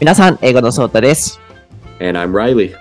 [0.00, 1.40] 皆さん、英語のソータです。
[2.00, 2.74] And I'm Reilly.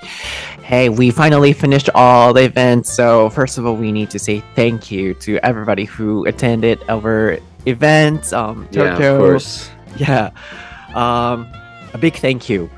[0.63, 2.91] Hey, we finally finished all the events.
[2.91, 7.37] So, first of all, we need to say thank you to everybody who attended our
[7.65, 8.33] events.
[8.33, 8.83] Um, Tokyo.
[8.83, 9.69] Yeah, of course.
[9.97, 10.31] Yeah.
[10.95, 11.47] Um,
[11.93, 12.69] a big thank you.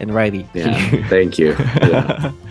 [0.00, 0.46] And Reilly.
[0.52, 1.56] Yeah, thank you.
[1.80, 2.32] Yeah.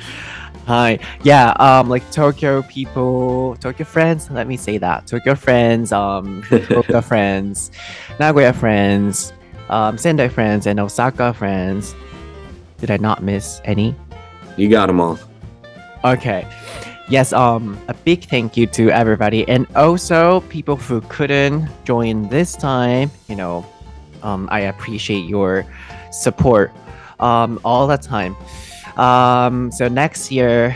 [0.67, 0.99] Hi.
[1.23, 5.07] Yeah, um like Tokyo people, Tokyo friends, let me say that.
[5.07, 7.71] Tokyo friends, um Tokyo friends,
[8.19, 9.31] Nagoya friends,
[9.69, 11.95] um, Sendai friends, and Osaka friends.
[12.77, 13.95] Did I not miss any?
[14.55, 15.19] You got them all.
[16.03, 16.47] Okay.
[17.09, 22.55] Yes, um, a big thank you to everybody, and also people who couldn't join this
[22.55, 23.09] time.
[23.29, 23.65] You know,
[24.23, 25.65] um, I appreciate your
[26.11, 26.71] support
[27.19, 28.35] um, all the time.
[28.97, 30.75] Um, so next year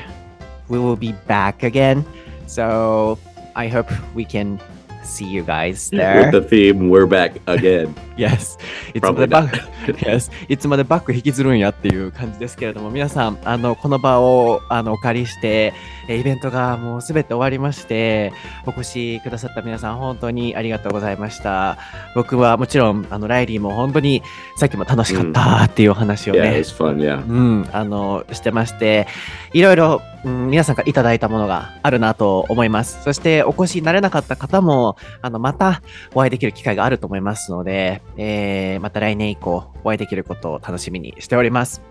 [0.69, 2.05] we will be back again.
[2.47, 3.19] So
[3.55, 4.59] I hope we can
[5.03, 6.31] see you guys there.
[6.31, 7.93] With the theme, we're back again.
[8.21, 8.59] Yes.
[8.93, 10.31] いつまでバ.ック、yes.
[10.47, 15.73] いつまでバック引きずるんやっていう感じですけれども、皆さん、あの、この場をあのお借りして、
[16.07, 18.31] えイベントがもうすべて終わりまして、
[18.65, 21.77] お越しくださった皆さん、本当にありがとうございました。
[22.15, 24.21] 僕はもちろん、あの、ライリーも本当に
[24.57, 26.97] さっきも楽しかったっていうお話を Yeah, ね、it was fun.
[26.97, 27.27] Yeah.
[27.27, 29.07] うん、あの、してまして、
[29.53, 33.01] いろいろ、うん、皆さんからいただいたものがあるなと思います。
[33.03, 35.81] そして、お越しになれなかった方も、あの、また
[36.13, 41.81] お会いできる機会があると思いますので、Eh, えー、また来年以降お会いできることを楽しみにしております。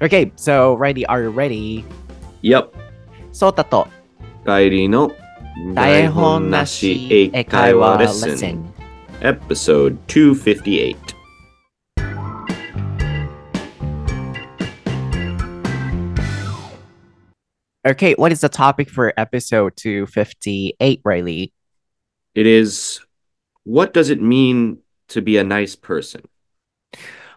[0.00, 1.84] Okay, so ready, are you ready?
[2.42, 2.70] Yep.
[3.32, 3.88] ソータと
[4.44, 5.12] ライリーの
[5.74, 8.74] 台本なし英会話レッスン
[9.20, 10.96] Episode 258
[17.86, 21.52] Okay, what is the topic for episode 258, Reilly?
[22.34, 23.00] It is
[23.64, 26.24] what does it mean to be a nice person?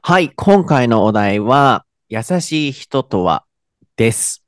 [0.01, 3.45] はい、今回のお題は、優しい人とは
[3.97, 4.46] です。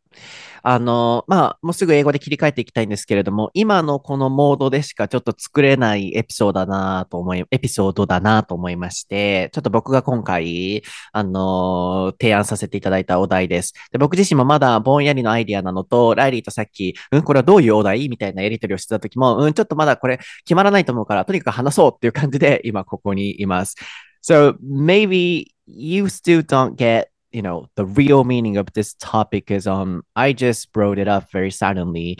[0.63, 13.73] あの、まあ、もうすぐ英語で切り替えていきたいんですけれども、今のこのモードでしかちょっと作れないエピソードだなと思い、エピソードだなと思いまして、ちょっと僕が今回、あの、提案させていただいたお題です。
[13.91, 18.09] で、僕自身もまだぼんやりのアイディアなのと、ライリーとさっき、うん、これはどういうお題？
[18.09, 23.75] みたいなやり取りをしてた時も、うん、ちょっとまだこれ決まらないと思うから、とにかく話そうっていう感じで、今ここにいます。
[24.21, 30.03] So maybe you still don't get, you know, the real meaning of this topic is um
[30.15, 32.17] I just brought it up very suddenly.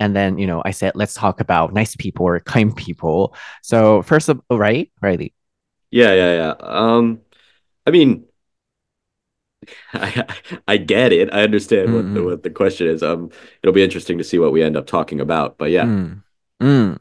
[0.00, 3.34] And then, you know, I said, let's talk about nice people or kind people.
[3.62, 5.34] So first of all, right, Reilly.
[5.90, 6.54] Yeah, yeah, yeah.
[6.60, 7.20] Um,
[7.86, 8.24] I mean,
[9.92, 10.26] I
[10.68, 11.32] I get it.
[11.32, 13.02] I understand what the what the question is.
[13.02, 13.30] Um,
[13.62, 15.58] it'll be interesting to see what we end up talking about.
[15.58, 16.22] But yeah, Mm.
[16.62, 16.98] Mm.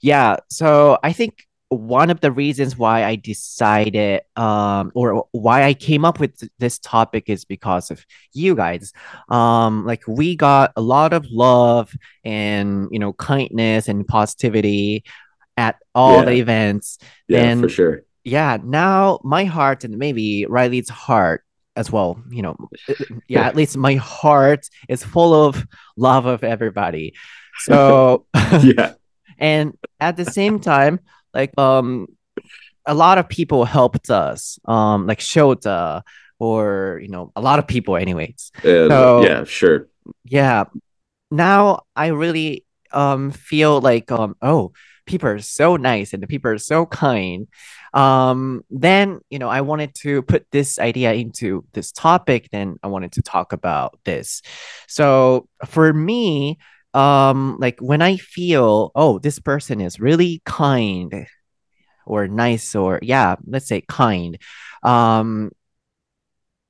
[0.00, 0.36] Yeah.
[0.48, 1.46] So I think
[1.76, 6.52] one of the reasons why I decided, um, or why I came up with th-
[6.58, 8.92] this topic is because of you guys.
[9.28, 11.94] Um, like we got a lot of love
[12.24, 15.04] and you know kindness and positivity
[15.56, 16.98] at all the events.
[17.28, 18.02] yeah, for sure.
[18.24, 18.58] Yeah.
[18.62, 21.44] Now my heart and maybe Reilly's heart
[21.74, 22.22] as well.
[22.30, 22.56] You know,
[23.28, 23.46] yeah.
[23.46, 25.66] At least my heart is full of
[25.96, 27.14] love of everybody.
[27.60, 28.26] So.
[28.62, 28.94] Yeah,
[29.38, 31.00] and at the same time
[31.34, 32.06] like um
[32.86, 36.02] a lot of people helped us um like Shota
[36.38, 38.50] or you know a lot of people anyways.
[38.64, 39.88] Uh, So- yeah, sure.
[40.24, 40.64] yeah.
[41.30, 44.72] Now i really um feel like um oh
[45.06, 47.46] people are so nice and the people are so kind.
[47.94, 52.86] Um then you know i wanted to put this idea into this topic then i
[52.88, 54.42] wanted to talk about this.
[54.88, 56.58] So for me
[56.93, 61.27] um like when i feel oh this person is really kind
[62.05, 64.37] or nice or yeah let's say kind
[64.83, 65.51] um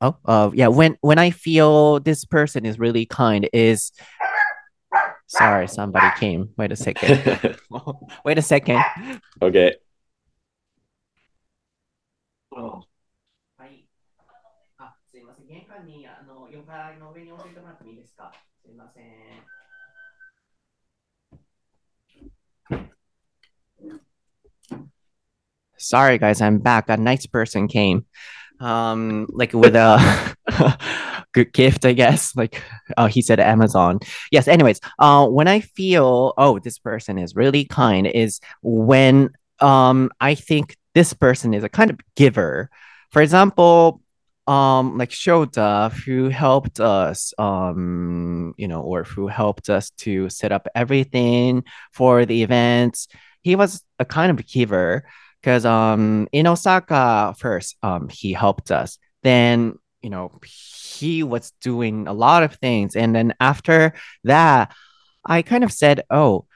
[0.02, 3.92] oh uh yeah when when i feel this person is really kind is
[5.28, 7.58] sorry somebody came wait a second
[8.24, 8.82] wait a second
[9.42, 9.76] Okay.
[13.58, 13.88] はい。
[14.78, 15.48] あ、すいません。
[15.48, 18.32] 玄関にあの4階の上に置いてもらってもいいですか
[18.64, 19.51] すいません。
[25.83, 26.89] Sorry, guys, I'm back.
[26.89, 28.07] A nice person came,
[28.61, 29.99] um, like with a
[31.33, 32.35] good gift, I guess.
[32.37, 32.63] Like,
[32.97, 33.99] oh, he said Amazon.
[34.31, 34.49] Yes.
[34.49, 39.31] Anyways, uh, when I feel, oh, this person is really kind, is when
[39.61, 42.71] um I think this person is a kind of giver.
[43.11, 44.01] For example,
[44.47, 50.51] um like Shota who helped us um you know or who helped us to set
[50.51, 53.09] up everything for the events.
[53.43, 55.05] He was a kind of giver.
[55.43, 58.99] Because um in Osaka first um he helped us.
[59.23, 63.95] Then you know he was doing a lot of things, and then after
[64.25, 64.73] that,
[65.25, 66.47] I kind of said, oh,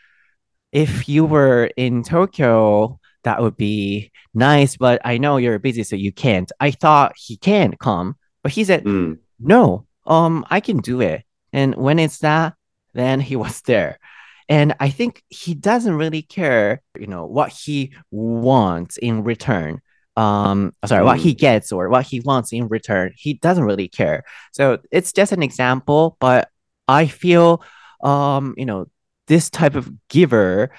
[0.72, 5.96] if you were in Tokyo, that would be nice, but I know you're busy, so
[5.96, 6.50] you can't.
[6.60, 11.24] I thought he can come, but he said, Mm, no, um, I can do it.
[11.52, 12.54] And when it's that,
[12.94, 13.98] then he was there.
[14.48, 19.80] And I think he doesn't really care, you know, what he wants in return.
[20.16, 21.38] Um, sorry, what he mm.
[21.38, 23.12] gets or what he wants in return.
[23.16, 24.24] He doesn't really care.
[24.52, 26.48] So it's just an example, but
[26.88, 27.62] I feel,
[28.02, 28.86] um, you know,
[29.26, 30.70] this type of giver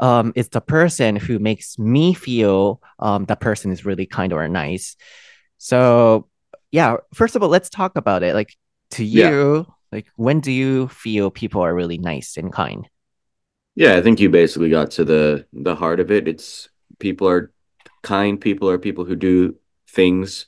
[0.00, 4.48] um, is the person who makes me feel um, that person is really kind or
[4.48, 4.96] nice.
[5.58, 6.28] So,
[6.72, 8.34] yeah, first of all, let's talk about it.
[8.34, 8.56] Like,
[8.92, 9.30] to Yeah.
[9.30, 12.88] you, like, when do you feel people are really nice and kind?
[13.74, 16.28] Yeah, I think you basically got to the the heart of it.
[16.28, 16.68] It's
[16.98, 17.52] people are
[18.02, 19.56] kind people are people who do
[19.88, 20.46] things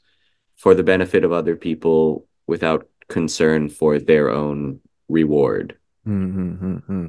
[0.56, 5.76] for the benefit of other people without concern for their own reward.
[6.06, 7.08] Mm-hmm.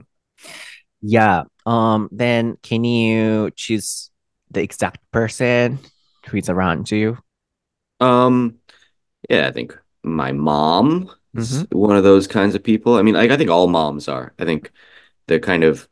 [1.01, 1.43] Yeah.
[1.65, 2.09] Um.
[2.11, 4.09] Then can you choose
[4.49, 5.79] the exact person
[6.27, 7.17] who is around you?
[7.99, 8.55] Um,
[9.29, 11.41] yeah, I think my mom Mm-hmm.
[11.41, 12.95] is one of those kinds of people.
[12.95, 14.33] I mean, like I think all moms are.
[14.39, 14.71] I think
[15.27, 15.87] they're kind of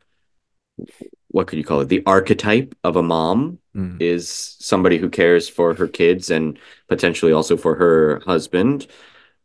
[1.29, 1.89] what could you call it?
[1.89, 3.97] The archetype of a mom Mm-hmm.
[3.99, 6.57] is somebody who cares for her kids and
[6.87, 8.87] potentially also for her husband,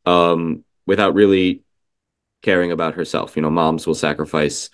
[0.06, 1.62] um, without really
[2.42, 3.34] caring about herself.
[3.34, 4.70] You know, moms will sacrifice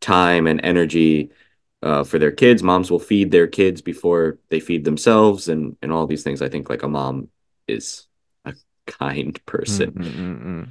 [0.00, 1.30] time and energy
[1.82, 2.62] uh, for their kids.
[2.62, 6.40] Moms will feed their kids before they feed themselves, and and all these things.
[6.40, 7.28] I think like a mom
[7.68, 8.06] is
[8.46, 8.54] a
[8.86, 9.90] kind person.
[9.92, 10.62] Mm-hmm.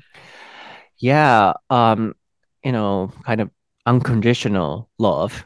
[0.97, 1.53] Yeah.
[1.69, 2.15] Um.
[2.63, 3.51] You know, kind of
[3.85, 5.45] unconditional love.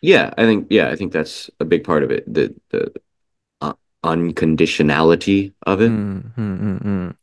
[0.00, 2.24] Yeah, I think yeah, I think that's a big part of it.
[2.26, 2.92] The the
[3.60, 3.74] uh,
[4.04, 5.90] unconditionality of う it.
[5.90, 7.16] ん、うん、うん、うん。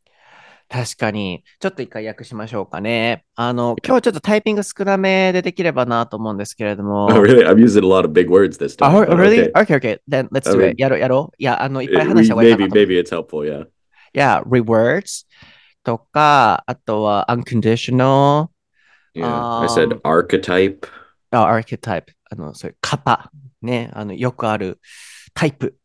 [0.69, 1.43] 確かに。
[1.59, 3.25] ちょっと一回訳しましょうかね。
[3.35, 3.87] あの、Yeah.
[3.87, 7.09] 今日ちょっとタイピング少なめでできればなと思うんですけれど Oh, も。
[7.09, 7.43] really?
[7.43, 9.51] I'm using a lot of big words this あ、time, oh, really?
[9.53, 9.77] okay.
[9.77, 9.99] Okay.
[10.07, 10.75] Then let's do it.
[10.77, 11.35] やろう、やろう。
[11.39, 13.65] いや、あの、いっぱい話した方がいいかな maybe maybe it's helpful, yeah.
[13.65, 13.67] い
[14.13, 15.25] や、rewards
[15.83, 18.49] とか、あとは unconditional、
[19.19, 19.59] Yeah.
[19.61, 20.87] I said um, archetype.
[21.31, 23.31] あ archetype、あの、そういう型。
[23.61, 24.79] ね、あの、よくある
[25.33, 25.77] タイプ。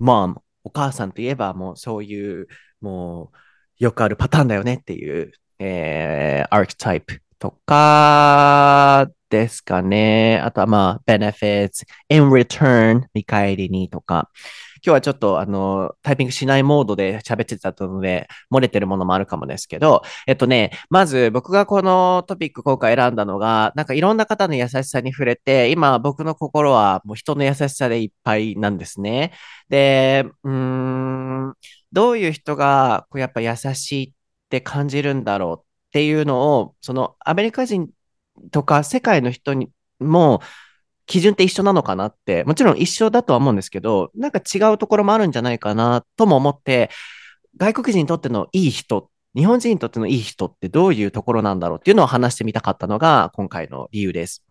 [0.00, 2.46] mom、お母さんといえばもうそういう、
[2.80, 10.40] もうよくあるパターンだよねっていう、えー、アーキタイプとかですかね。
[10.42, 14.30] あとはまあ、benefits, in return, 見返りにとか。
[14.84, 29.32] 今日はちょっとあの、タイピングしないモードで喋ってたので、漏れてるものもあるかもですけど、えっとね、まず僕がこのトピック今回選んだのが、なんかいろんな方の優しさに触れて、今僕の心はもう人の優しさでいっぱいなんですね。
[29.68, 31.54] で、うーん、
[31.92, 34.12] どういう人がこうやっぱ優しいっ
[34.48, 37.88] て感じるんだろうっていうのを、そのアメリカ人
[38.50, 39.70] とか世界の人に
[40.00, 40.40] も
[41.12, 46.88] 基準って一緒なのかなって、もちろん一緒だとは思うんですけど、なんか違うところもあるんじゃないかなとも思って、
[47.58, 54.42] 外国人にとってのいい人、日本人にとってのいい人ってどういうところなんだろうっていうのを話してみたかったのが今回の理由です。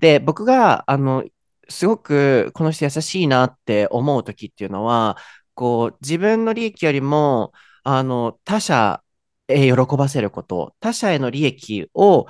[0.00, 1.24] で、僕が、あの、
[1.68, 5.18] すごくこの人優しいなって思う時っていうのは、
[5.52, 7.52] こう、自分の利益よりも、
[7.84, 9.02] あの、他者
[9.46, 12.28] へ喜ばせること、他者への利益を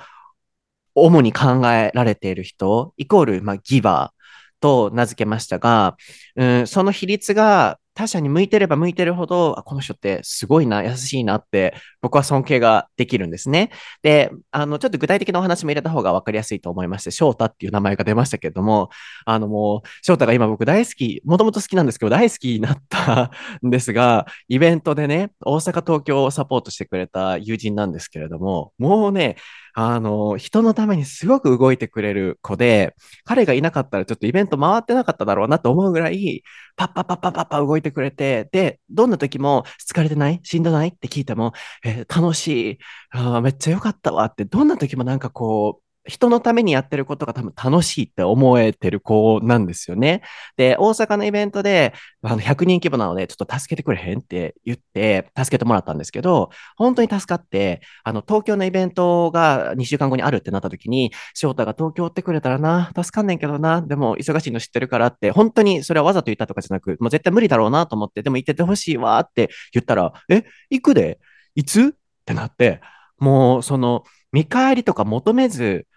[1.05, 5.95] 主に考えられている人、イコール、まあ、ギバーと名付けましたが、
[6.35, 13.71] うん、その比率が他者に向いてれば向いてるほど、あこの人ってすごいな、優しいなって、僕は尊敬ができるんですね。
[14.01, 18.89] で、あの、ちょっと具体的なお話も入れた方が分かりやすいと思いまして、翔太っていう名前が出ましたけれども、
[19.25, 23.31] あのもう、翔太が今僕大好き、もともと好きなんですけど、大好きになった
[23.65, 29.35] んですが、イベントでね、大阪、東京をサポートしてくれた友人なんですけれども、もうね、
[29.81, 36.43] あの、人のためにすごく動いてくれる子で、彼がいなかったらちょっとイベント回ってなかっただろうなと思うぐらい、
[36.75, 40.41] パッパッパッパッパッパ動いてくれて、で、どんな時も疲れてない？
[40.43, 40.89] しんどない？
[40.89, 41.53] って聞いても、
[41.85, 42.77] えー楽しい。
[43.11, 50.23] あ、めっちゃ良かったわって、どんな時もなんかこう、人のためにやってることが多分楽しいって思えてる子なんですよね。
[50.57, 71.19] で、大阪のイベントで、あの、100人規模なので、ちょっと助けてくれへんって言って、助けてもらったんですけど、本当に助かって、あの、東京のイベントが2週間後にあるってなった時に、翔太が東京ってくれたらな、助かんねんけどな、でも忙しいの知ってるからって、本当にそれはわざと言ったとかじゃなく、もう絶対無理だろうなと思って、でも行っててほしいわって言ったら、え、行くで？
[71.55, 71.87] いつ？
[71.87, 71.91] っ
[72.25, 72.81] てなって、
[73.19, 75.87] もうその見返りとか求めず、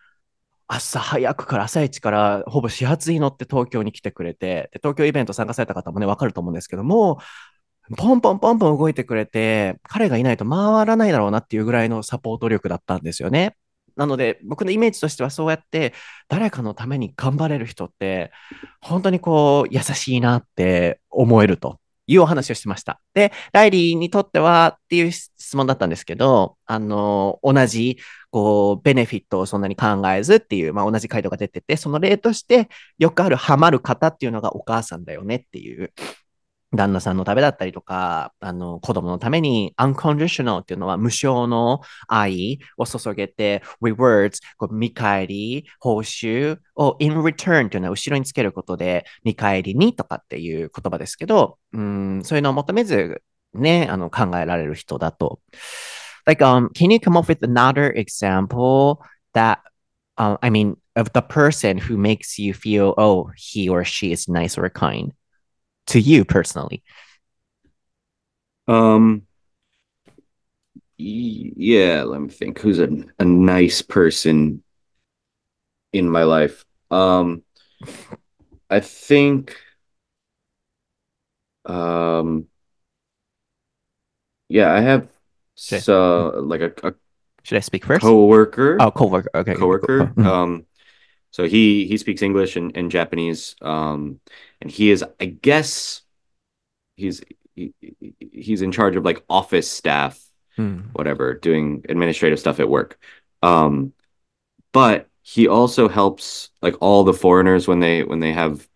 [0.75, 7.19] 朝早くから朝一からほぼ始発に乗って東京に来てくれて、で東京イベント参加された方もね、わかると思うんですけども、
[7.99, 13.57] ポンポンポンポン動いてくれて、彼がいないと回らないだろうなっていうぐらいのサポート力だったんですよね。
[13.97, 15.93] なので、僕のイメージとしてはそうやって
[16.29, 18.33] 誰かのために頑張れる人って、
[18.81, 23.00] 本当にこう、優しいなって思えるというお話をしました。
[23.14, 27.99] で、ライリーにとってはっていう質問だったんですけど、あの、同じ、
[28.30, 32.68] こう、ベネフィットをそんなに考えずっていう、まあ同じ回答が出てて、その例として
[32.99, 35.92] よくあるハマる方っていうのがお母さんだよねっていう
[36.75, 55.41] 旦那さんのためだったりとか、あの、子供のために unconditional っていうのは無償の愛を注げて、rewards、こう見返り、報酬を in return っていうのは後ろにつけることで、見返りにとかっていう言葉ですけど、うん、そういうのを求めず、ね、あの、考えられる人だと。
[56.25, 59.00] Like, um, can you come up with another example
[59.35, 59.59] that,
[60.17, 64.31] um, I mean, of the person who makes you feel, oh, he or she is
[64.31, 65.12] nice or kind?
[65.92, 66.82] To you personally?
[68.68, 69.26] Um,
[70.96, 72.61] yeah, let me think.
[72.61, 74.62] Who's a, a nice person
[75.92, 76.64] in my life?
[76.90, 77.42] Um,
[78.70, 79.56] I think,
[81.64, 82.49] um,
[84.49, 85.08] yeah, I have
[85.56, 86.94] Should, so like a, a
[87.42, 88.02] should I speak first?
[88.02, 88.76] coworker.
[88.80, 89.30] Oh, coworker.
[89.34, 89.54] Okay.
[89.54, 90.06] coworker.
[90.16, 90.26] Mhm.
[90.26, 90.66] Um,
[91.33, 93.57] so he he speaks English and, and Japanese.
[93.62, 94.21] Um,
[94.62, 96.03] and he is, I guess,
[96.97, 97.23] he's
[97.57, 97.75] he,
[98.21, 100.23] he's in charge of like office staff,
[100.57, 100.93] Hmm.
[100.93, 102.99] whatever, doing administrative stuff at work.
[103.43, 103.95] Um,
[104.73, 108.69] but he also helps like all the foreigners when they when they have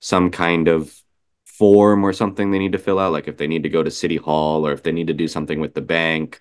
[0.00, 0.94] some kind of
[1.46, 3.90] form or something they need to fill out, like if they need to go to
[3.90, 6.40] city hall or if they need to do something with the bank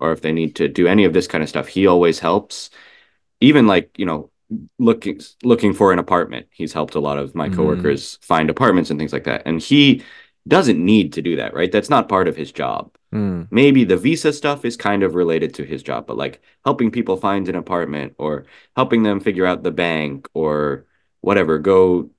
[0.00, 1.68] or if they need to do any of this kind of stuff.
[1.68, 2.70] He always helps.
[3.40, 4.31] Even like, you know,
[4.78, 6.46] looking looking for an apartment.
[6.50, 7.56] He's helped a lot of my mm-hmm.
[7.56, 8.24] coworkers mm.
[8.24, 9.42] find apartments and things like that.
[9.46, 10.02] And he
[10.46, 11.70] doesn't need to do that, right?
[11.70, 12.94] That's not part of his job.
[13.12, 13.46] Mm.
[13.50, 17.16] Maybe the visa stuff is kind of related to his job, but like helping people
[17.16, 20.86] find an apartment or helping them figure out the bank or
[21.20, 22.10] whatever, go,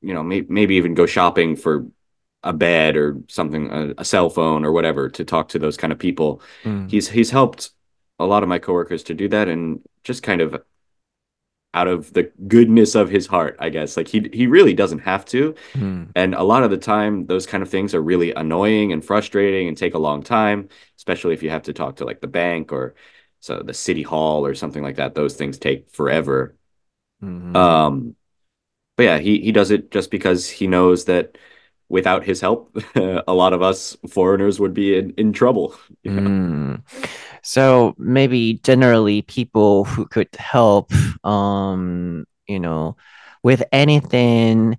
[0.00, 1.86] you know, may- maybe even go shopping for
[2.44, 5.92] a bed or something, a, a, cell phone or whatever to talk to those kind
[5.92, 6.42] of people.
[6.64, 6.90] Mm.
[6.90, 7.70] He's he's helped
[8.18, 10.60] a lot of my coworkers to do that and just kind of
[11.74, 13.96] out of the goodness of his heart, I guess.
[13.96, 15.54] Like he he really doesn't have to.
[15.74, 16.10] Mm.
[16.14, 19.68] And a lot of the time those kind of things are really annoying and frustrating
[19.68, 22.72] and take a long time, especially if you have to talk to like the bank
[22.72, 22.94] or
[23.40, 25.14] so the city hall or something like that.
[25.14, 26.56] Those things take forever.
[27.22, 27.56] Mm-hmm.
[27.56, 28.16] Um
[28.96, 31.38] but yeah, he he does it just because he knows that
[31.88, 35.74] without his help, a lot of us foreigners would be in, in trouble.
[36.02, 36.30] You know?
[36.30, 37.08] mm.
[37.42, 40.92] So maybe generally people who could help,
[41.24, 42.96] um, you know,
[43.42, 44.78] with anything,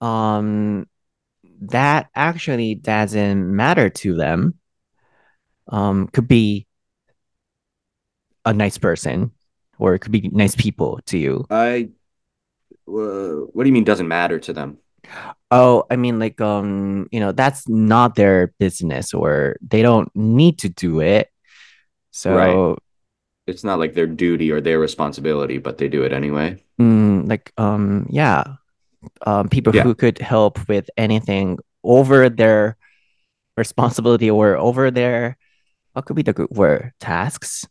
[0.00, 0.86] um,
[1.60, 4.54] that actually doesn't matter to them,
[5.68, 6.66] um, could be
[8.44, 9.32] a nice person
[9.78, 11.44] or it could be nice people to you.
[11.50, 11.88] I,
[12.86, 14.78] uh, what do you mean doesn't matter to them?
[15.50, 20.58] Oh, I mean, like, um, you know, that's not their business or they don't need
[20.60, 21.30] to do it.
[22.13, 22.77] So, Right.
[23.47, 26.61] It's not like their duty or their responsibility, but they do it anyway.
[26.79, 28.61] Mm, like um yeah
[29.25, 29.81] um people Yeah.
[29.83, 32.77] who could help with anything over their
[33.57, 35.37] responsibility or over their
[35.93, 37.65] what could be the good word tasks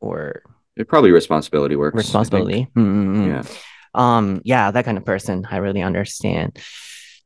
[0.00, 0.42] or
[0.76, 1.94] It probably responsibility works.
[1.98, 2.06] I think.
[2.06, 3.26] responsibility Mm, mm, mm.
[3.26, 3.42] Yeah.
[3.94, 6.56] um yeah that kind of person I really understand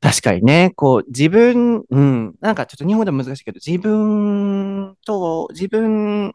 [0.02, 6.34] 確かにね、こう、自分、うん、なんかちょっと日本語でも難しいけど、自分と、自分、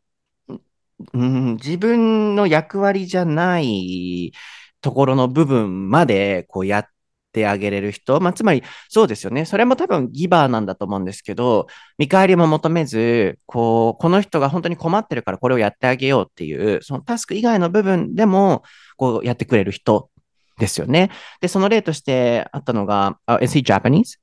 [1.12, 4.32] うん、自分の役割じゃない
[4.80, 6.86] ところの部分まで、こう、やっ
[7.32, 8.20] てあげれる人。
[8.20, 9.44] まあ、つまり、そうですよね。
[9.44, 11.66] それも多分ギバーなんだと思うんですけど、
[11.98, 18.62] 見返りも求めず、こう、この人が本当に困ってるからこれをやってあげようっていう、そのタスク以外の部分でも、
[18.96, 20.10] こう、やってくれる人
[20.58, 21.10] ですよね。
[21.40, 24.18] で、その例としてあったのが、あ is he Japanese?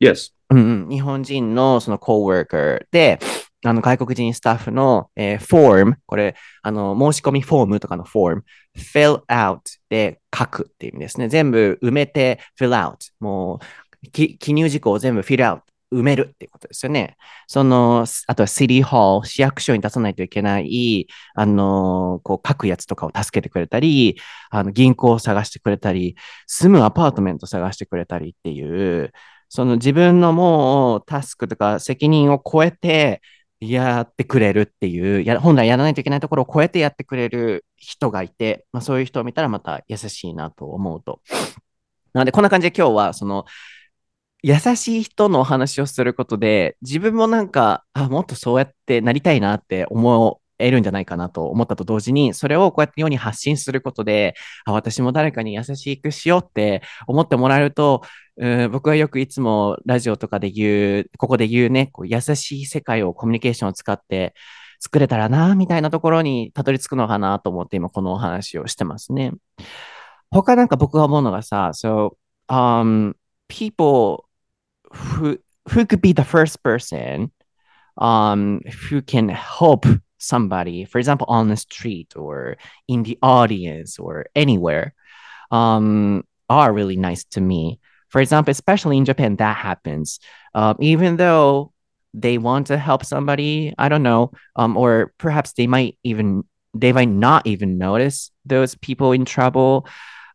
[0.00, 0.32] Yes.
[0.50, 3.18] うんうん、日本人のその coworker で、
[3.64, 8.42] あの外国人スタッフの、えー、form、これ、あの、申し込みフォームとかの form、
[8.76, 11.28] fill out で書くっていう意味ですね。
[11.28, 12.96] 全部埋めて fill out。
[13.20, 13.60] も
[14.02, 15.60] う、記入事項を全部 fill out。
[15.92, 17.16] 埋めるっていうことですよね。
[17.46, 24.18] その、あとは City Hall、市役所に出さないといけない、あの、こう書くやつとかを助けてくれたり、
[24.50, 26.16] あの、銀行を探してくれたり、
[26.46, 29.12] 住むアパートメント探してくれたりっていう、
[29.48, 33.22] その自分のもうタスクとか責任を超えて
[33.70, 41.20] やってくれるっていう、や本来やらないといけないところを超えてやってくれる人がいて、まあ、そういう人を見たらまた優しいなと思うと。
[42.12, 43.44] なので、こんな感じで今日は、その、
[44.42, 54.34] 優しい人のお話をすることで、自分もなんか、あ、もっとそうやってなりたいなって思えるんじゃないかなと思ったと同時に、それをこうやって世に発信することで、
[54.64, 58.02] あ、私も誰かに優しくしようって思ってもらえると、
[58.36, 64.34] うん、僕はよくいつもラジオとかで言う、ここで言うね、こう優しい世界をコミュニケーションを使って
[64.80, 69.32] 作れたらな、みたいなところにたどり着くのかなと思って今このお話をしてますね。
[70.30, 72.16] 他なんか僕が思うのがさ、so,
[72.48, 73.14] um,
[73.48, 74.24] people
[74.92, 77.30] who, who could be the first person
[77.96, 79.86] um, who can help
[80.24, 82.56] somebody, for example, on the street or
[82.88, 84.94] in the audience or anywhere,
[85.50, 87.80] um, are really nice to me.
[88.08, 90.20] For example, especially in Japan, that happens.
[90.54, 91.72] Um, even though
[92.14, 96.92] they want to help somebody, I don't know, um, or perhaps they might even they
[96.92, 99.86] might not even notice those people in trouble.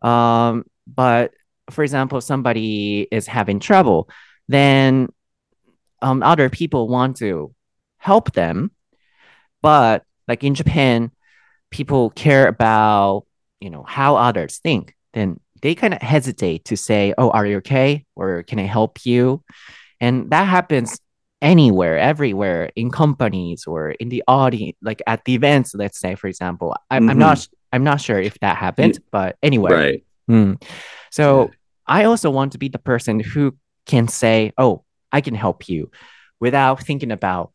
[0.01, 1.31] Um, but
[1.69, 4.09] for example, somebody is having trouble,
[4.47, 5.09] then
[6.01, 7.53] um, other people want to
[7.97, 8.71] help them.
[9.61, 11.11] But like in Japan,
[11.71, 13.25] people care about,
[13.59, 14.95] you know, how others think.
[15.13, 18.05] Then they kind of hesitate to say, Oh, are you okay?
[18.15, 19.43] Or can I help you?
[19.99, 20.99] And that happens
[21.41, 26.27] anywhere, everywhere, in companies or in the audience, like at the events, let's say, for
[26.27, 26.75] example.
[26.89, 27.09] I'm, mm-hmm.
[27.11, 29.71] I'm not I'm not sure if that happened, but anyway.
[29.71, 30.03] Right.
[30.29, 30.63] Mm.
[31.11, 31.51] So.
[31.89, 35.89] I also want to be the person who can say, Oh, I can help you
[36.39, 37.51] without thinking about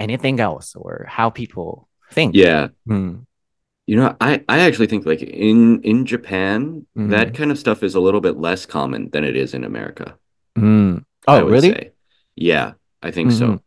[0.00, 2.34] anything else or how people think.
[2.34, 2.68] Yeah.
[2.88, 3.26] Mm.
[3.86, 7.10] You know, I, I actually think like in in Japan, mm-hmm.
[7.10, 10.16] that kind of stuff is a little bit less common than it is in America.
[10.56, 11.04] Mm.
[11.26, 11.70] Oh, really?
[11.70, 11.92] Say.
[12.36, 13.56] Yeah, I think mm-hmm.
[13.56, 13.62] so.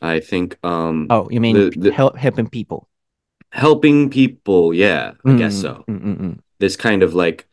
[0.00, 2.88] I think um Oh, you mean the, the, help, helping people?
[3.50, 5.38] Helping people, yeah, I mm-hmm.
[5.38, 5.84] guess so.
[5.88, 6.32] Mm-hmm.
[6.58, 7.46] This kind of like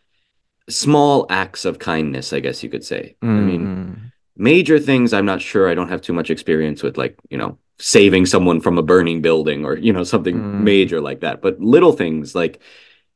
[0.69, 3.15] small acts of kindness, I guess you could say.
[3.21, 7.17] I mean, major things I'm not sure I don't have too much experience with like,
[7.29, 10.61] you know, saving someone from a burning building or you know something mm.
[10.61, 12.61] major like that but little things like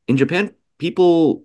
[0.08, 1.44] in japan people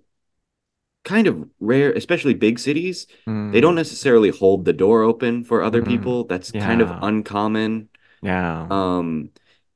[1.03, 3.51] kind of rare especially big cities mm.
[3.51, 5.87] they don't necessarily hold the door open for other mm.
[5.87, 6.65] people that's yeah.
[6.65, 7.89] kind of uncommon
[8.21, 9.29] yeah um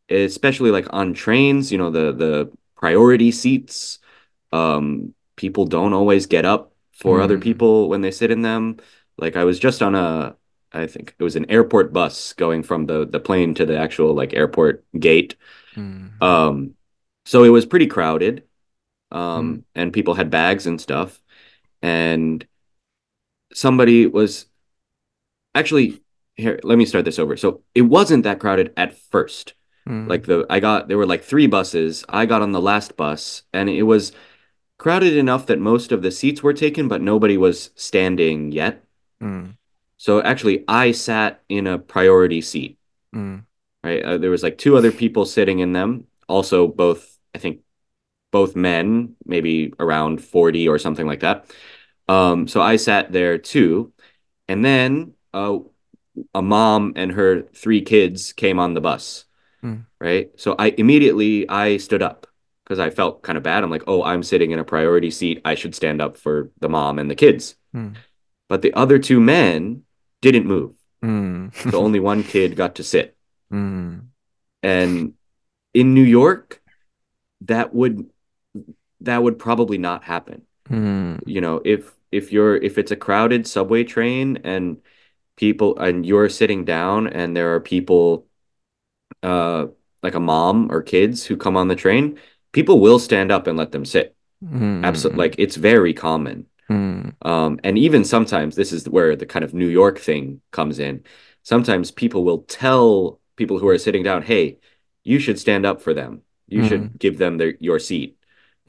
[0.09, 3.99] especially like on trains you know the the priority seats
[4.53, 7.43] um people don't always get up for other mm.
[7.43, 8.77] people when they sit in them
[9.17, 10.35] like i was just on a
[10.73, 14.13] I think it was an airport bus going from the the plane to the actual
[14.13, 15.35] like airport gate.
[15.75, 16.21] Mm.
[16.21, 16.75] Um,
[17.25, 18.43] so it was pretty crowded,
[19.11, 19.63] um, mm.
[19.75, 21.21] and people had bags and stuff,
[21.81, 22.45] and
[23.53, 24.47] somebody was
[25.55, 26.01] actually
[26.35, 26.59] here.
[26.63, 27.37] Let me start this over.
[27.37, 29.53] So it wasn't that crowded at first.
[29.87, 30.07] Mm.
[30.07, 32.03] Like the I got there were like three buses.
[32.09, 34.11] I got on the last bus, and it was
[34.77, 38.83] crowded enough that most of the seats were taken, but nobody was standing yet.
[39.21, 39.55] Mm.
[40.03, 42.77] So actually, I sat in a priority seat.
[43.15, 43.45] Mm.
[43.85, 46.07] Right, uh, there was like two other people sitting in them.
[46.27, 47.61] Also, both I think
[48.29, 51.49] both men, maybe around forty or something like that.
[52.09, 53.93] Um, so I sat there too,
[54.49, 55.59] and then uh,
[56.35, 59.23] a mom and her three kids came on the bus.
[59.63, 59.85] Mm.
[60.01, 62.27] Right, so I immediately I stood up
[62.65, 63.63] because I felt kind of bad.
[63.63, 65.39] I'm like, oh, I'm sitting in a priority seat.
[65.45, 67.55] I should stand up for the mom and the kids.
[67.73, 67.95] Mm.
[68.49, 69.83] But the other two men
[70.23, 70.71] didn't move.
[71.03, 71.51] Mm.
[71.69, 73.17] so only one kid got to sit.
[73.51, 74.07] Mm.
[74.63, 75.15] And
[75.73, 76.61] in New York,
[77.41, 78.09] that would
[79.01, 80.43] that would probably not happen.
[80.69, 81.19] Mm.
[81.25, 84.77] You know, if if you're if it's a crowded subway train and
[85.35, 88.27] people and you're sitting down and there are people
[89.23, 89.67] uh
[90.03, 92.17] like a mom or kids who come on the train,
[92.53, 94.15] people will stand up and let them sit.
[94.41, 94.85] Mm.
[94.85, 96.45] Absolutely like it's very common.
[96.73, 97.13] Mm.
[97.21, 101.03] Um, and even sometimes this is where the kind of New York thing comes in.
[101.43, 104.57] Sometimes people will tell people who are sitting down, "Hey,
[105.03, 106.21] you should stand up for them.
[106.47, 106.69] You mm.
[106.69, 108.17] should give them their your seat."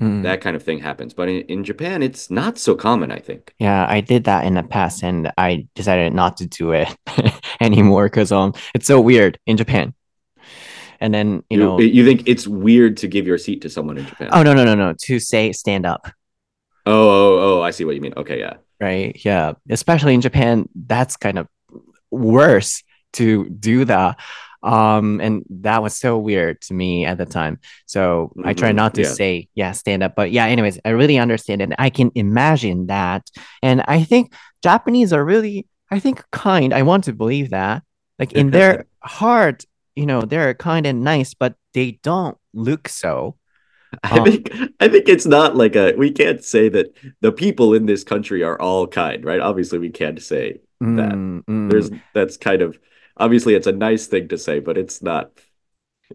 [0.01, 0.25] Mm.
[0.25, 1.15] That kind of thing happens.
[1.15, 3.55] But in, in Japan, it's not so common, I think.
[3.61, 6.89] Yeah, I did that in the past and I decided not to do it
[7.61, 9.95] anymore because um it's so weird in Japan.
[11.01, 13.99] And then, you, you know you think it's weird to give your seat to someone
[13.99, 14.31] in Japan.
[14.33, 14.95] Oh no, no, no, no.
[15.03, 16.09] To say stand up.
[16.87, 18.15] Oh, oh, oh, I see what you mean.
[18.17, 18.55] Okay, yeah.
[18.81, 19.19] Right.
[19.25, 19.55] Yeah.
[19.71, 21.49] Especially in Japan, that's kind of
[22.11, 22.83] worse
[23.15, 24.19] to do that.
[24.63, 27.61] Um, and that was so weird to me at the time.
[27.87, 28.49] So mm-hmm.
[28.49, 28.77] I try mm-hmm.
[28.77, 29.09] not to yeah.
[29.09, 30.15] say, yeah, stand up.
[30.17, 31.73] But yeah, anyways, I really understand it.
[31.79, 33.31] I can imagine that.
[33.63, 36.73] And I think Japanese are really, I think, kind.
[36.73, 37.83] I want to believe that.
[38.19, 39.65] Like in their heart,
[39.97, 43.37] you know, they're kind and nice, but they don't look so.
[44.03, 47.75] I Uh, think I think it's not like a we can't say that the people
[47.75, 49.41] in this country are all kind, right?
[49.41, 50.61] Obviously, we can't say
[50.95, 51.23] that.
[51.29, 52.79] mm, mm, There's that's kind of
[53.17, 55.33] obviously it's a nice thing to say, but it's not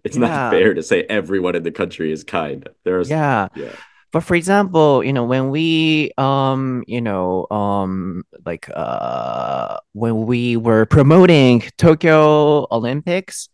[0.04, 2.68] it's not fair to say everyone in the country is kind.
[2.86, 3.48] There's yeah.
[3.56, 3.78] yeah.
[4.14, 10.58] But for example, you know, when we um, you know, um like uh when we
[10.58, 13.50] were promoting Tokyo Olympics,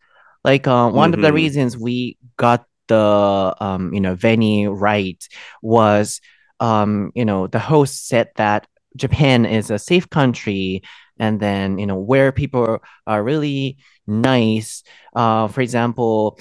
[0.46, 5.28] like uh, one of the hmm reasons we got the um, you know, venue right
[5.62, 6.22] was
[6.60, 10.82] um, you know, the host said that Japan is a safe country
[11.20, 14.84] and then, you know, where people are really nice.
[15.16, 16.40] Uh, for example,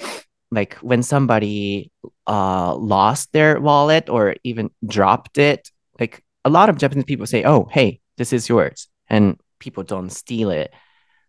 [0.50, 1.90] like when somebody
[2.26, 7.44] uh lost their wallet or even dropped it like a lot of japanese people say
[7.44, 10.72] oh hey this is yours and people don't steal it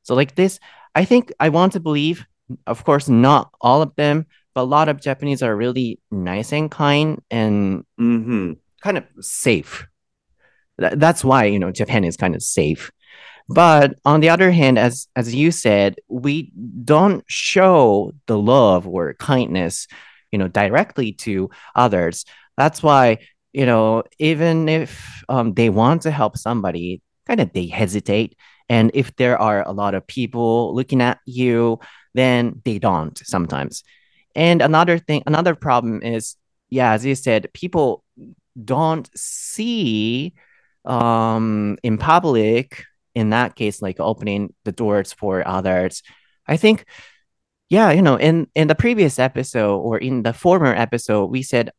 [0.04, 0.60] so like this
[0.94, 2.26] i think i want to believe
[2.68, 4.26] of course not all of them
[4.56, 9.88] but a lot of japanese are really nice and kind and hmm kind of safe
[10.80, 12.92] Th- that's why you know japan is kind of safe
[13.50, 16.52] but on the other hand, as as you said, we
[16.84, 19.88] don't show the love or kindness,
[20.32, 22.26] you know, directly to others.
[22.58, 23.20] That's why,
[23.54, 28.38] you know, even if um, they want to help somebody, kind of they hesitate.
[28.70, 31.80] And if there are a lot of people looking at you,
[32.14, 33.84] then they don't sometimes.
[34.36, 36.36] And another thing, another problem is,
[36.70, 38.04] yeah, as you said, people
[38.64, 40.34] don't see
[40.86, 42.84] um in public
[43.16, 46.04] in that case like opening the doors for others
[46.48, 46.86] i think
[47.70, 51.72] yeah you know in in the previous episode or in the former episode we said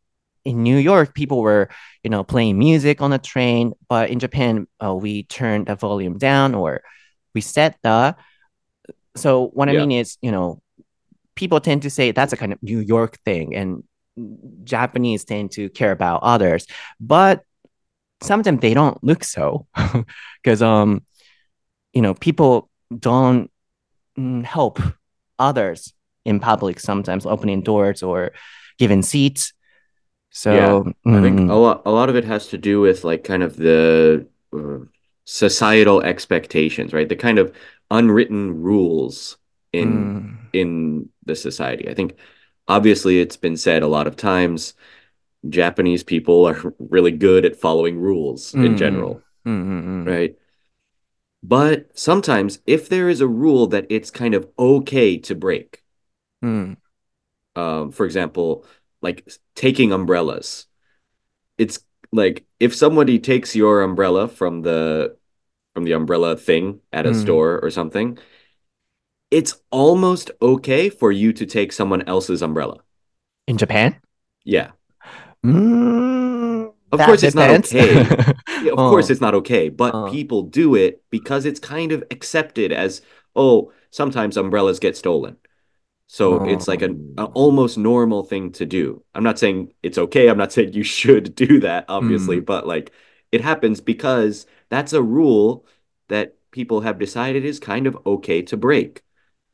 [0.45, 1.69] in new york people were
[2.03, 6.19] you know playing music on the train but in japan uh, we turned the volume
[6.19, 6.83] down or
[7.35, 8.15] we set the
[9.17, 9.81] so what i Yeah.
[9.81, 10.61] mean is you know
[11.37, 13.85] people tend to say that's a kind of new york thing and
[14.65, 16.67] japanese tend to care about others
[17.01, 17.43] but
[18.23, 19.67] sometimes they don't look so
[20.43, 21.05] because um
[21.93, 23.51] you know people don't
[24.19, 24.81] mm, help
[25.39, 25.93] others
[26.25, 28.33] in public sometimes opening doors or
[28.79, 29.53] giving seats
[30.31, 30.79] So Yeah.
[30.83, 33.25] so I think a mm, lot a lot of it has to do with like
[33.25, 34.79] kind of the uh,
[35.25, 37.09] societal expectations, right?
[37.09, 37.55] The kind of
[37.91, 39.37] unwritten rules
[39.77, 41.89] in mm, in the society.
[41.89, 42.17] I think
[42.69, 44.75] obviously it's been said a lot of times
[45.49, 50.37] Japanese people are really good at following rules in mm, general, mm, mm, right?
[51.43, 55.85] But sometimes if there is a rule that it's kind of okay to break,
[56.45, 56.77] mm,
[57.55, 58.65] um, for example,
[59.03, 60.67] like taking umbrellas,
[61.59, 61.81] it's
[62.13, 65.17] like if somebody takes your umbrella from the
[65.75, 67.23] from the umbrella thing at a mm.
[67.23, 68.19] store or something,
[69.31, 72.79] it's almost okay for you to take someone else's umbrella.
[73.47, 74.01] in japan
[74.45, 74.73] Yeah.
[75.45, 78.11] mm, Of course it's not okay.
[78.59, 81.93] Yeah, of course oh it's not okay, but uh, people do it because it's kind
[81.93, 83.03] of accepted as,
[83.35, 85.37] oh, sometimes umbrellas get stolen.
[86.09, 89.05] So it's like an, an um, almost normal thing to do.
[89.15, 90.29] I'm not saying it's okay.
[90.29, 92.93] I'm not saying you should do that, obviously, mm, but like
[93.33, 95.67] it happens because that's a rule
[96.09, 99.03] that people have decided is kind of okay to break.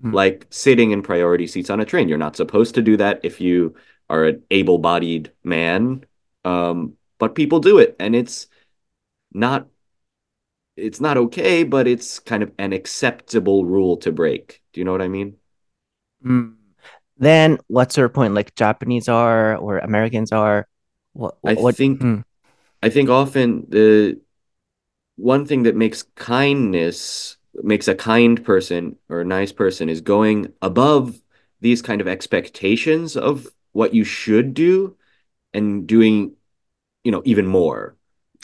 [0.02, 2.08] Mm, Like sitting in priority seats on a train.
[2.08, 3.74] You're not supposed to do that if you
[4.10, 6.04] are an able-bodied man.
[6.44, 8.48] Um, but people do it, and it's
[9.32, 9.68] not
[10.76, 14.62] it's not okay, but it's kind of an acceptable rule to break.
[14.72, 15.36] Do you know what I mean?
[16.24, 16.54] mm.
[17.18, 20.66] then what's your point like japanese are or americans are
[21.12, 22.24] what I what, what think mm,
[22.82, 24.20] I think often the
[25.16, 30.52] one thing that makes kindness makes a kind person or a nice person is going
[30.62, 31.20] above
[31.60, 34.96] these kind of expectations of what you should do
[35.54, 36.36] and doing,
[37.04, 37.96] you know, even more,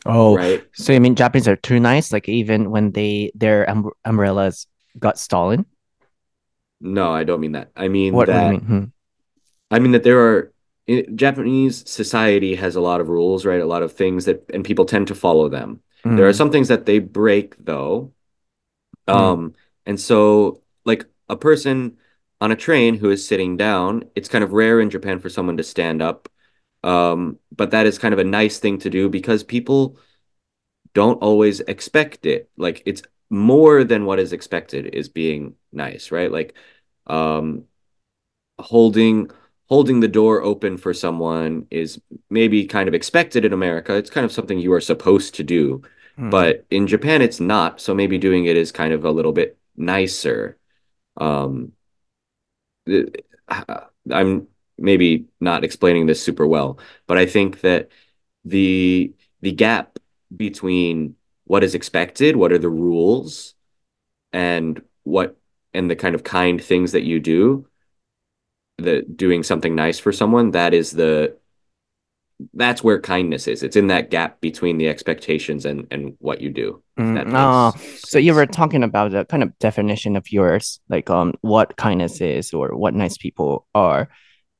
[0.06, 0.66] Oh, right?
[0.72, 2.12] so you mean Japanese are too nice?
[2.12, 4.66] Like even when they their um, umbrellas
[4.98, 5.66] got stolen?
[6.80, 7.70] No, I don't mean that.
[7.76, 8.64] I mean What what do you that mean?
[8.66, 8.84] Hmm.
[9.70, 10.52] I mean that there are
[10.86, 13.60] in, Japanese society has a lot of rules, right?
[13.60, 15.80] A lot of things that and people tend to follow them.
[16.14, 18.12] There are Mm, some things that they break though
[19.08, 19.54] mm, Um,
[19.86, 21.98] and so like a person
[22.40, 25.56] on a train who is sitting down, it's kind of rare in Japan for someone
[25.56, 26.28] to stand up.
[26.84, 29.98] Um, but that is kind of a nice thing to do because people
[30.94, 32.50] don't always expect it.
[32.56, 36.30] Like it's more than what is expected is being nice, right?
[36.32, 36.54] Like
[37.06, 37.64] um
[38.58, 39.30] holding
[39.68, 43.94] holding the door open for someone is maybe kind of expected in America.
[43.96, 45.82] It's kind of something you are supposed to do.
[46.18, 47.80] Mm, But in Japan, it's not.
[47.80, 50.58] So maybe doing it is kind of a little bit nicer.
[51.16, 51.72] Um,
[54.10, 54.46] I'm
[54.78, 57.88] maybe not explaining this super well, but I think that
[58.44, 59.98] the the gap
[60.34, 63.54] between what is expected, what are the rules,
[64.32, 65.36] and what
[65.74, 67.66] and the kind of kind things that you do,
[68.78, 71.36] that doing something nice for someone, that is the
[72.54, 73.62] that's where kindness is.
[73.62, 76.82] It's in that gap between the expectations and and what you do.
[76.98, 81.34] Mm, oh, so you were talking about the kind of definition of yours, like um
[81.40, 84.08] what kindness is or what nice people are,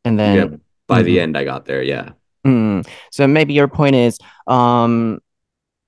[0.05, 1.07] and then yeah, by mm-hmm.
[1.07, 1.83] the end I got there.
[1.83, 2.11] Yeah.
[2.47, 5.19] Mm, so maybe your point is, um,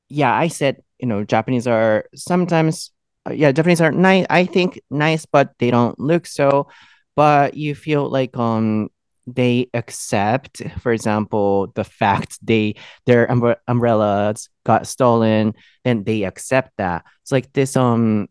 [0.08, 2.92] yeah, I said you know Japanese are sometimes,
[3.28, 4.26] uh, yeah, Japanese are nice.
[4.30, 6.68] I think nice, but they don't look so.
[7.16, 8.90] But you feel like um
[9.26, 15.54] they accept, for example, the fact they their umbre- umbrellas got stolen,
[15.84, 17.04] and they accept that.
[17.22, 18.28] It's like this um,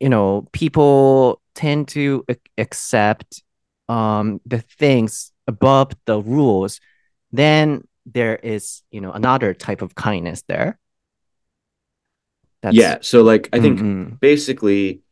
[0.00, 2.24] you know, people tend to
[2.56, 3.42] accept
[3.88, 6.80] um the things above the rules.
[7.32, 10.78] Then there is, you know, another type of kindness there.
[12.62, 12.76] That's...
[12.76, 14.14] Yeah, so like I think mm-hmm.
[14.16, 15.02] basically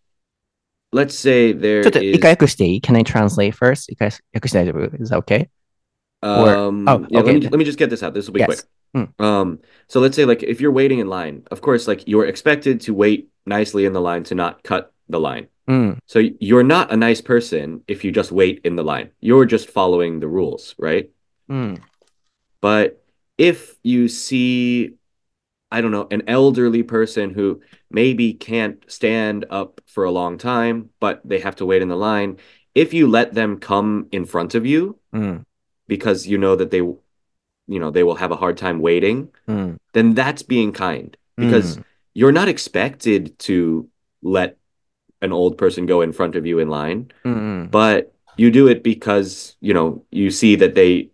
[0.91, 3.91] let's say there ちょっと一回訳していい ?Can I translate first?
[3.91, 5.49] 一回訳して大丈夫 Is that okay?
[6.23, 7.33] Um, or, oh, yeah, okay.
[7.33, 8.13] let, me, let me just get this out.
[8.13, 8.45] This will be yes.
[8.47, 8.59] quick.
[8.95, 9.23] Mm.
[9.23, 12.81] Um, so let's say like if you're waiting in line, of course, like you're expected
[12.81, 15.47] to wait nicely in the line to not cut the line.
[15.67, 15.99] Mm.
[16.05, 19.11] So you're not a nice person if you just wait in the line.
[19.19, 21.09] You're just following the rules, right?
[21.49, 21.79] Mm.
[22.59, 23.03] But
[23.37, 24.95] if you see
[25.70, 30.90] I don't know, an elderly person who maybe can't stand up for a long time,
[31.00, 32.38] but they have to wait in the line.
[32.74, 35.44] If you let them come in front of you mm.
[35.88, 37.00] because you know that they, you
[37.66, 39.76] know, they will have a hard time waiting, mm.
[39.92, 41.84] then that's being kind because mm.
[42.14, 43.88] you're not expected to
[44.22, 44.56] let
[45.22, 48.82] an old person go in front of you in line, mm but you do it
[48.82, 51.10] because, you know, you see that they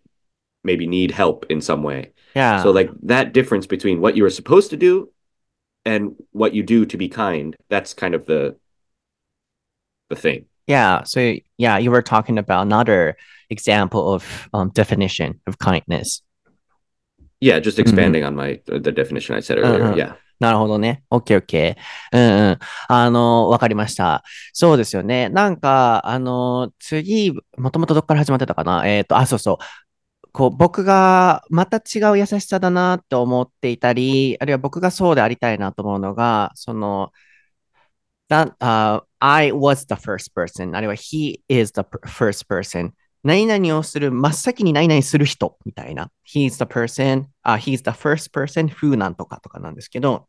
[0.64, 2.12] maybe need help in some way.
[2.34, 2.62] Yeah.
[2.62, 5.10] So like that difference between what you are supposed to do
[5.84, 8.56] and what you do to be kind, that's kind of the
[10.08, 10.46] the thing.
[10.66, 11.02] Yeah.
[11.04, 13.16] So yeah, you were talking about another
[13.50, 16.22] example of um, definition of kindness.
[17.40, 17.88] Yeah, just mm-hmm.
[17.88, 18.28] expanding mm-hmm.
[18.28, 19.84] on my the definition I said earlier.
[19.84, 19.96] Uh-huh.
[19.96, 20.12] Yeah.
[20.42, 21.04] なるほどね。
[21.08, 21.76] OK, OK.
[22.10, 22.58] うん、うん。
[22.88, 24.24] あの、わかりました。
[24.52, 25.28] そうですよね。
[25.28, 29.56] なんか、あの、次、もともとどっから始まってたかなえっ、ー、と、あ、そうそう。
[29.58, 29.91] Uh-uh.
[30.32, 37.12] こう僕がまた違う優しさだなって思っていたり、あるいは僕がそうでありたいなと思うのが、その、
[38.30, 42.92] that, uh, I was the first person, あるいは he is the first person.
[43.22, 46.10] 何々をする、真っ先に何々する人みたいな。
[46.26, 50.28] He's the person, uh, he's the first person who なんとかとかなんですけど、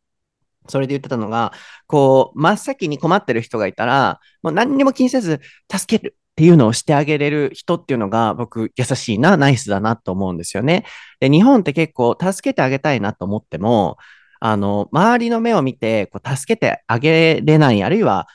[0.68, 1.52] それで言ってたのが、
[1.86, 5.40] こう、真っ先に困ってる人がいたら、もう何にも気にせず
[5.70, 6.16] 助ける。
[6.34, 10.84] っていうのをしてあげれる人っていうのが僕優しいな、ナイスだなと思うんですよね。
[11.20, 13.98] で、日本って結構助けてあげたいなと思っても、
[14.40, 18.26] あの、周りの目を見て、こう助けてあげれない、あるいは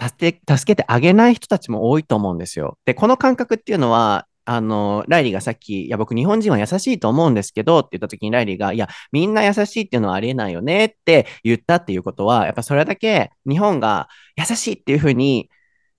[0.00, 2.78] 助け、てあげない人たちも多いと思うんですよ。
[2.84, 15.50] で、この感覚っていうのは、あの、ライリーがさっき、いや、僕日本人は優しいと思うんですけどって言った時にライリーが、いや、みんな優しいっていうのはありえないよねって言ったっていうことは、やっぱそれだけ日本が優しいっていうふうに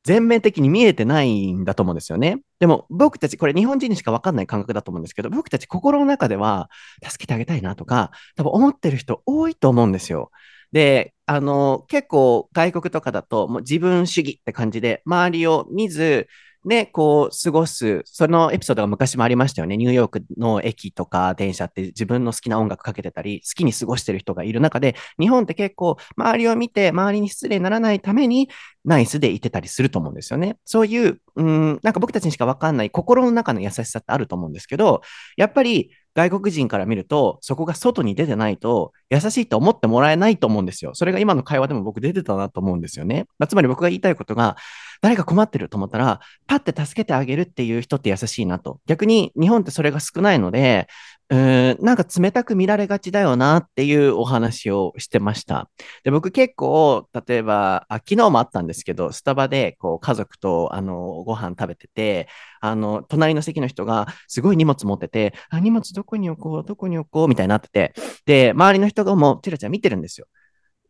[0.07, 2.39] 全面的に見えてないんだと思うんですよね。
[2.59, 6.69] でも僕たち、これ日本人にしかわかんない感覚だと思うんですけど、僕たち心の中では
[7.03, 10.31] 助けてあげたいなとか、多分思ってる人多いと思うんですよ。
[10.71, 16.29] で、あの、結構外国とかだともう自分主義って感じで、周りを見ず、
[16.67, 19.77] で、こう、過ごす、そのエピソードが昔もありましたよね。
[19.77, 28.49] ニューヨークの駅とか電車って自分の好きな音楽かけてたり、好きに過ごしてる人がいる中で、日本って結構、周りを見て、周りに失礼にならないために、
[28.83, 30.57] ナイスでいてたりすると思うんですよね。
[30.65, 35.01] そういう、うん、なんか僕たちにしかわかんない心の中の優しさってあると思うんですけど、
[35.37, 40.95] やっぱり外国人から見ると、そこが外に出てないと、優しいと思ってもらえないと思うんですよ。
[40.95, 43.27] それが今の会話でも僕出てたなと思うんですよね。
[43.37, 44.57] まあ、つまり僕が言いたいことが、
[45.01, 48.79] 誰か困ってると思ったら、パッて助けてあげるっていう人って優しいなと。
[48.87, 50.87] 逆に日本ってそれが少ないので、
[51.29, 55.69] うん、なんか冷たく見られがちだよなっていうお話をしてました。
[56.03, 62.29] で、僕結構、例えば、あ昨日もあったんですけど、スタバでこう家族とあのご飯食べてて、
[62.61, 67.93] あの、隣の席の人がすごい荷物持ってて、あ、荷物どこに置こう、どこに置こうみたいになってて、
[68.25, 70.27] で、周りの人がもう、チラチラ見てるんですよ。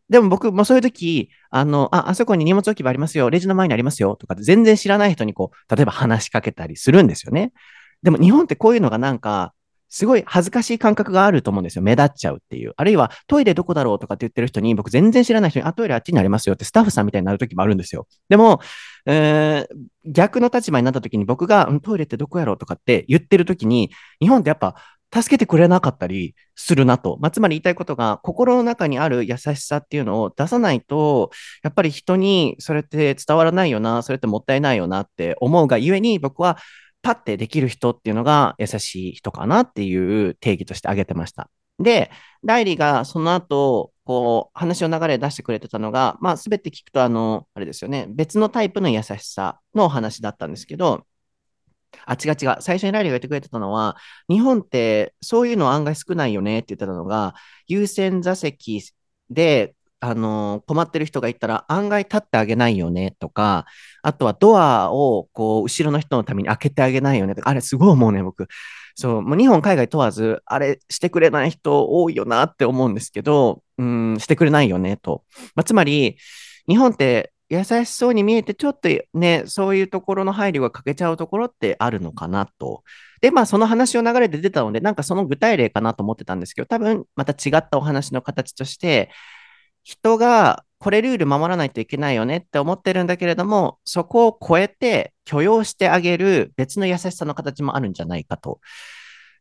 [0.08, 7.52] でも僕もそういう時、あの、あ、あそこに荷物置き場ありますよ、レジの前にありますよ、とか全然知らない人にこう、例えば話しかけたりするんですよね。
[8.04, 9.52] でも日本ってこういうのがなんか、
[9.88, 11.82] すごい恥ずかしい感覚があると思うんですよ。
[11.82, 12.74] 目立っちゃうっていう。
[12.76, 18.06] あるいはトイレどこだろうとかって言ってる人に、僕全然知らない人に、あ、トイレあっちにありますよってスタッフさんみたいになる時もあるんですよ。
[18.28, 18.60] でも、
[19.06, 24.74] えー、逆の立場になった時に僕が、トイレってどこやろうとかって言ってる時に、日本ってやっぱ
[25.14, 27.16] 助けてくれなかったりするなと。
[27.20, 31.30] まあ、つまり言いたいことが、心の中にある優しさっていうのを出さないと、
[31.62, 36.58] やっぱり人にそれって伝わらないよな、それってもったいないよなって思うがゆえに、僕は
[37.02, 41.50] パッてできる人っていうのが優しい人かなっていう定義として挙げてました。
[41.78, 42.10] で、
[42.42, 51.06] ライリーがその後、こう、話の流れ出してくれてたのが、まあ、すべて聞くと、あの、あれですよね、別のタイプの優しさの話だったんですけど、
[52.06, 52.56] あ、違う違う。
[52.60, 53.96] 最初にライリーが言ってくれてたのは、
[54.28, 57.34] 日本ってそういうの案外少ないよねって言ってたのが、
[57.66, 58.82] 優先座席
[59.30, 63.66] であの、困ってる人がいたら案外立ってあげないよねとか、
[64.02, 68.46] あとはドアをこう、後ろの人のために開けてあげないよねとか、あれすごい思うね、僕。
[68.94, 75.24] そう、もう日本、海外問わず、あれしてくれない人多いよなって思うんですけど、うん、してくれないよねと。
[75.54, 76.16] まあ、つまり、
[76.68, 82.82] 日本って優しそうに見えて、ちょっとね、そういうところの配慮が欠けちゃうところってあるのかなと。
[83.20, 89.10] で、まあ、その話の流れで出たので、なんかその具体例かなと思ってたんですけど、多分また違ったお話の形として、
[89.88, 98.60] 人がこれルール守らないといけないよねって思ってるんだけれども、そこを超えて許容してあげる別の優しさの形もあるんじゃないかと。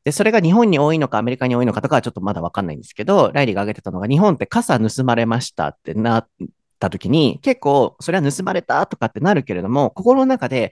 [0.06, 6.28] で、それが日本に多いのかアメリカに多いのかとかはちょっとまだわかんないんですけど、ライリーが挙げてたのが日本って傘盗まれましたってなっ
[6.80, 10.72] た時に、結構それは盗まれたとかってなるけれども、心の中で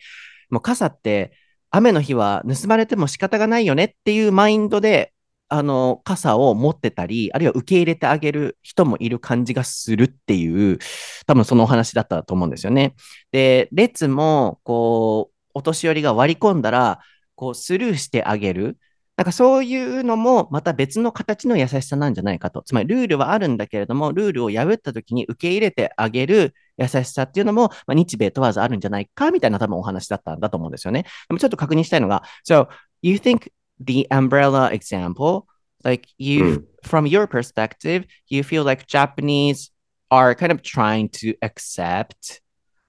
[0.50, 1.34] もう傘って
[1.70, 5.12] 雨の日は盗まれても仕方がないよねっていうマインドで
[5.58, 10.80] あの、傘を持ってたり、あるいは受け入れてあげる人もいる感じがするっていう、
[11.26, 12.94] 多分そのお話だったと思うんですよね。
[13.32, 17.00] で、列も、こう、お年寄りが割り込んだら、
[17.36, 18.78] こう、スルーしてあげる。
[19.16, 22.64] なんかそういうのもまた別の形の優しさなんじゃないかと。
[22.64, 31.06] つまりルールはあるんだけれども、ルールを破った時に受け入れてあげる優しさっていうのも、まあ、日米問わずあるんじゃないかみたいな多分お話だったんだと思うんですよね。
[31.30, 32.68] でもちょっと確認したいのが、So,
[33.02, 35.48] you think the umbrella example,
[35.84, 36.66] like you, mm.
[36.84, 39.72] from your perspective, you feel like Japanese
[40.12, 42.42] are kind of trying to accept,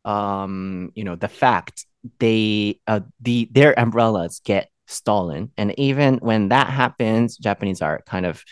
[0.05, 1.87] um, you know, the fact
[2.21, 8.27] they, uh, the their umbrellas get stolen, and even when that happens, Japanese are kind
[8.27, 8.45] of,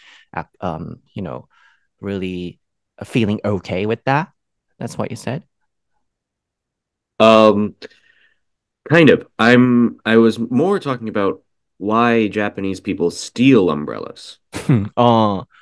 [0.60, 1.48] um, you know,
[2.00, 2.58] really
[3.04, 4.28] feeling okay with that.
[4.78, 5.44] That's what you said.
[7.20, 7.76] Um,
[8.88, 9.26] kind of.
[9.38, 10.00] I'm.
[10.04, 11.42] I was more talking about
[11.84, 14.38] why Japanese people steal umbrellas.
[14.96, 15.46] oh.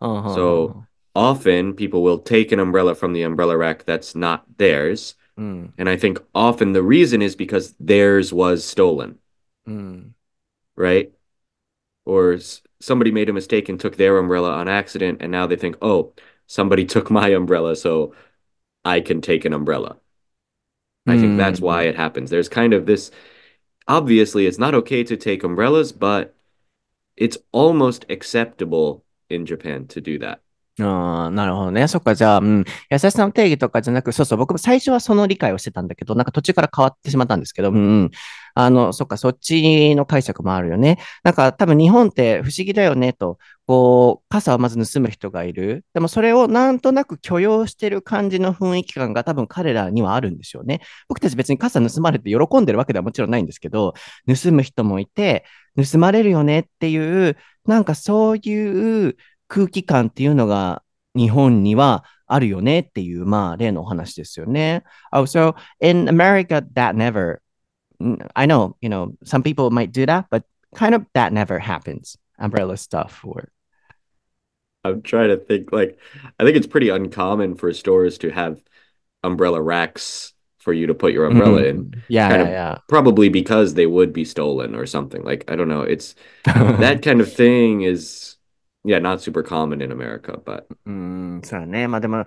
[0.00, 0.32] Uh-huh.
[0.32, 5.16] So often people will take an umbrella from the umbrella rack that's not theirs.
[5.36, 5.72] Mm.
[5.76, 9.18] And I think often the reason is because theirs was stolen.
[9.68, 10.12] Mm.
[10.76, 11.12] Right?
[12.06, 12.38] Or
[12.80, 16.12] somebody made a mistake and took their umbrella on accident and now they think, "Oh,
[16.46, 18.14] somebody took my umbrella, so
[18.84, 19.96] I can take an umbrella."
[21.08, 21.20] I mm.
[21.20, 22.30] think that's why it happens.
[22.30, 23.10] There's kind of this
[23.88, 26.36] obviously it's not okay to take umbrellas, but
[27.16, 30.42] it's almost acceptable in Japan to do that.
[30.80, 31.88] ああ、なるほどね。
[31.88, 32.64] そっか、じゃあ、うん。
[32.90, 38.10] 優しさの定義とかじゃなく、そうそう、僕も最初はその理解をしてたんだけど、なんか途中から変わってしまったんですけど、うん、
[38.54, 40.98] あの、そっか、そっちの解釈もあるよね。
[41.24, 43.38] なんか多分日本って不思議だよね、と。
[43.66, 45.84] こう、傘をまず盗む人がいる。
[45.94, 50.80] でもそれをなんとなく許容してる感じの雰囲気感が多分彼らにはあるんですよね。
[51.08, 53.94] 僕たち別に傘盗まれて喜んでるわけではもちろんないんですけど、
[54.26, 55.44] 盗む人もいて、
[55.76, 57.36] 盗まれるよねっていう、
[57.66, 59.16] なんかそういう
[59.47, 60.83] 空気感っていうのが
[61.15, 64.83] 日本にはあるよねっていう、まあ、例のお話ですよね。
[65.11, 67.41] Oh, so in America, that never,
[68.35, 70.43] I know, you know, some people might do that, but
[70.75, 72.17] kind of that never happens.
[72.39, 73.49] Umbrella stuff or.
[74.83, 75.97] I'm trying to think like,
[76.39, 78.61] I think it's pretty uncommon for stores to have
[79.23, 81.93] umbrella racks for you to put your umbrella mm-hmm.
[81.93, 82.03] in.
[82.07, 82.77] Yeah, yeah, yeah.
[82.89, 85.23] Probably because they would be stolen or something.
[85.23, 85.81] Like, I don't know.
[85.81, 88.35] It's that kind of thing is
[88.88, 90.64] Yeah, not super common in America, but.
[91.46, 91.86] そうね。
[91.88, 92.24] まあでも、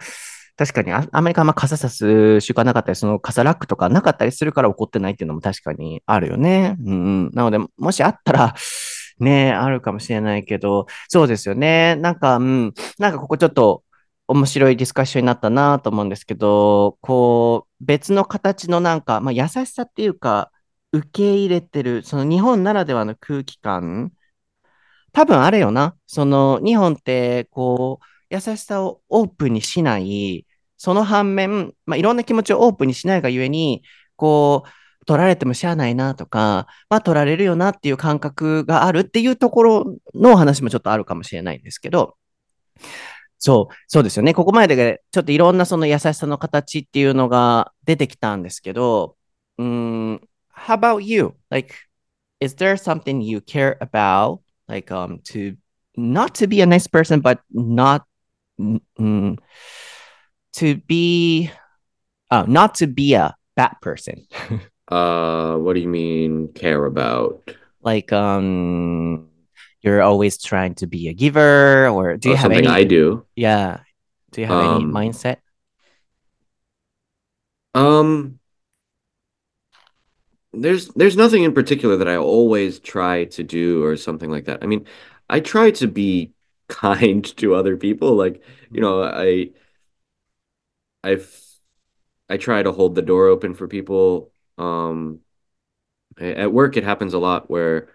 [0.56, 6.76] 確かにアメリカはまあ傘さす習慣なかったり、その傘ラックとかなかったりするから怒ってないっていうのも確かにあるよね。
[6.86, 8.56] うん、なので、もしあったら、
[9.19, 11.96] ね、あるかもしれないけど、そうですよね。
[11.96, 13.83] なんか、うん、なんかここちょっと
[14.27, 20.52] 面白いディスカッションになったなと思うんですけど、こう、別の形のなんか、まあ優しさっていうか、
[20.94, 24.12] 受け入れてる、その日本ならではの空気感
[25.13, 25.95] 多分あれよな。
[26.07, 30.45] その、日本って、こう、優しさをオープンにしない、
[30.77, 33.83] その反面、まあ、いろんな気持ちをオープンにしないがゆえに、
[34.15, 34.69] こう、
[35.05, 42.17] 取られてもしゃあないなとか、まあ取られるよなっていう感覚があるっていうところの話もちょっとあるかもしれないんですけど、
[43.39, 44.33] そう、そうですよね。
[44.33, 49.17] ここまででちょっといろんなその優しさの形っていうのが出てきたんですけど、
[49.57, 50.15] うん、
[50.55, 51.33] how about you?
[51.49, 51.73] Like,
[52.39, 54.39] is there something you care about?
[54.72, 55.58] Like, um, to
[55.98, 58.06] not to be a nice person, but not
[58.58, 59.38] mm,
[60.54, 61.52] to be,
[62.32, 64.26] uh, not to be a bad person.
[64.88, 67.52] uh, what do you mean care about?
[67.82, 69.28] Like, um,
[69.82, 72.67] you're always trying to be a giver, or do you oh, have something any?
[72.67, 73.26] I do.
[73.36, 73.82] Yeah.
[74.32, 75.38] Do you have um, any mindset?
[77.74, 78.40] Um,
[80.54, 84.63] there's there's nothing in particular that I always try to do or something like that.
[84.63, 84.85] I mean,
[85.29, 86.31] I try to be
[86.67, 88.15] kind to other people.
[88.15, 89.52] Like, you know, I
[91.04, 91.41] I've
[92.29, 94.31] I try to hold the door open for people.
[94.58, 95.19] Um,
[96.19, 97.89] at work, it happens a lot where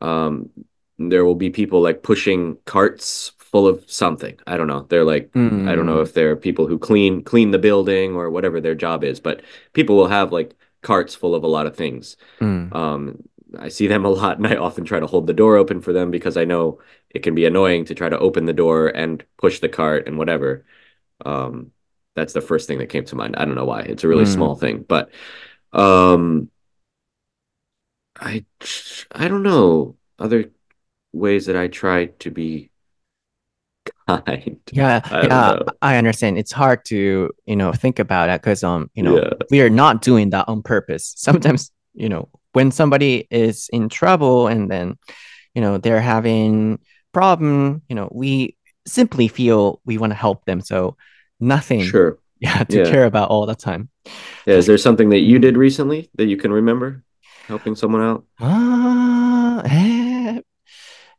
[0.00, 0.50] um,
[0.98, 4.38] there will be people like pushing carts full of something.
[4.46, 4.86] I don't know.
[4.88, 5.68] They're like mm.
[5.68, 6.02] I don't know mm.
[6.02, 9.42] if they're people who clean clean the building or whatever their job is, but
[9.72, 10.54] people will have like
[10.86, 12.16] carts full of a lot of things.
[12.40, 12.72] Mm.
[12.72, 13.24] Um,
[13.58, 15.92] I see them a lot, and I often try to hold the door open for
[15.92, 16.80] them because I know
[17.10, 20.16] it can be annoying to try to open the door and push the cart and
[20.16, 20.64] whatever.
[21.24, 21.72] Um,
[22.14, 23.34] that's the first thing that came to mind.
[23.36, 23.80] I don't know why.
[23.80, 24.32] It's a really mm.
[24.32, 25.10] small thing, but
[25.72, 26.50] um,
[28.20, 28.44] I
[29.10, 30.50] I don't know other
[31.12, 32.70] ways that I try to be
[34.06, 34.60] kind.
[34.70, 35.66] Yeah, I yeah, know.
[35.82, 36.38] I understand.
[36.38, 39.30] It's hard to you know think about it because um you know yeah.
[39.50, 41.14] we are not doing that on purpose.
[41.16, 44.98] Sometimes you know when somebody is in trouble and then
[45.54, 46.78] you know they're having
[47.12, 50.60] problem, you know we simply feel we want to help them.
[50.60, 50.96] So
[51.40, 51.82] nothing.
[51.82, 52.18] Sure.
[52.38, 52.90] Yeah, to yeah.
[52.90, 53.88] care about all the time.
[54.44, 57.02] Yeah, is there something that you did recently that you can remember
[57.46, 58.24] helping someone out?
[58.38, 59.05] Uh, eh,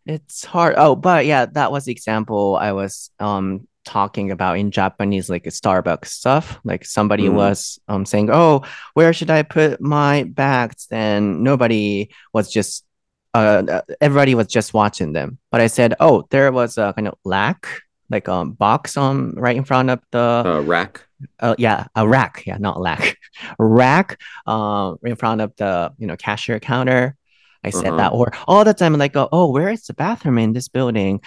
[0.07, 0.75] it's hard.
[0.77, 5.43] Oh, but yeah, that was the example I was um talking about in Japanese, like
[5.45, 6.59] Starbucks stuff.
[6.63, 7.33] Like somebody mm.
[7.33, 12.85] was um saying, "Oh, where should I put my bags?" And nobody was just
[13.33, 15.39] uh, uh everybody was just watching them.
[15.51, 17.67] But I said, "Oh, there was a kind of lack,
[18.09, 21.05] like a um, box on right in front of the uh, rack."
[21.39, 22.43] Uh, yeah, a rack.
[22.45, 23.17] Yeah, not lack.
[23.59, 24.21] rack.
[24.45, 27.17] Um, in front of the you know cashier counter
[27.64, 27.96] I said uh-huh.
[27.96, 31.20] that, or all the time, like, oh, where is the bathroom in this building?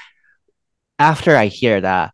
[1.00, 2.14] After I hear that,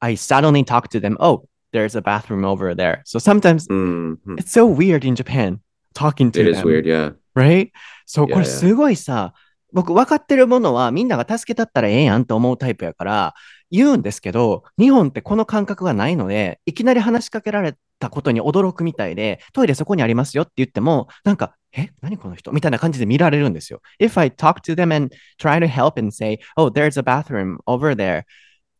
[0.00, 1.16] I suddenly talk to them.
[1.20, 3.02] Oh, there's a bathroom over there.
[3.06, 4.38] So sometimes mm-hmm.
[4.38, 5.60] it's so weird in Japan
[5.94, 6.54] talking to it them.
[6.54, 7.10] It is weird, yeah.
[7.34, 7.72] Right?
[8.06, 9.32] So これすごいさ、
[9.73, 13.33] 僕分かってるものはみんなが助けたったらええやんと思うタイプやから、
[13.69, 23.81] 言うんですけど、日本ってこの感覚がないので、いきなり話しかけられたことに驚くみたいで、トイレそこにありますよって言っても、なんか、え何この人みたいな感じで見られるんですよ。
[23.99, 27.93] If I talk to them and try to help and say, oh, there's a bathroom over
[27.95, 28.23] there,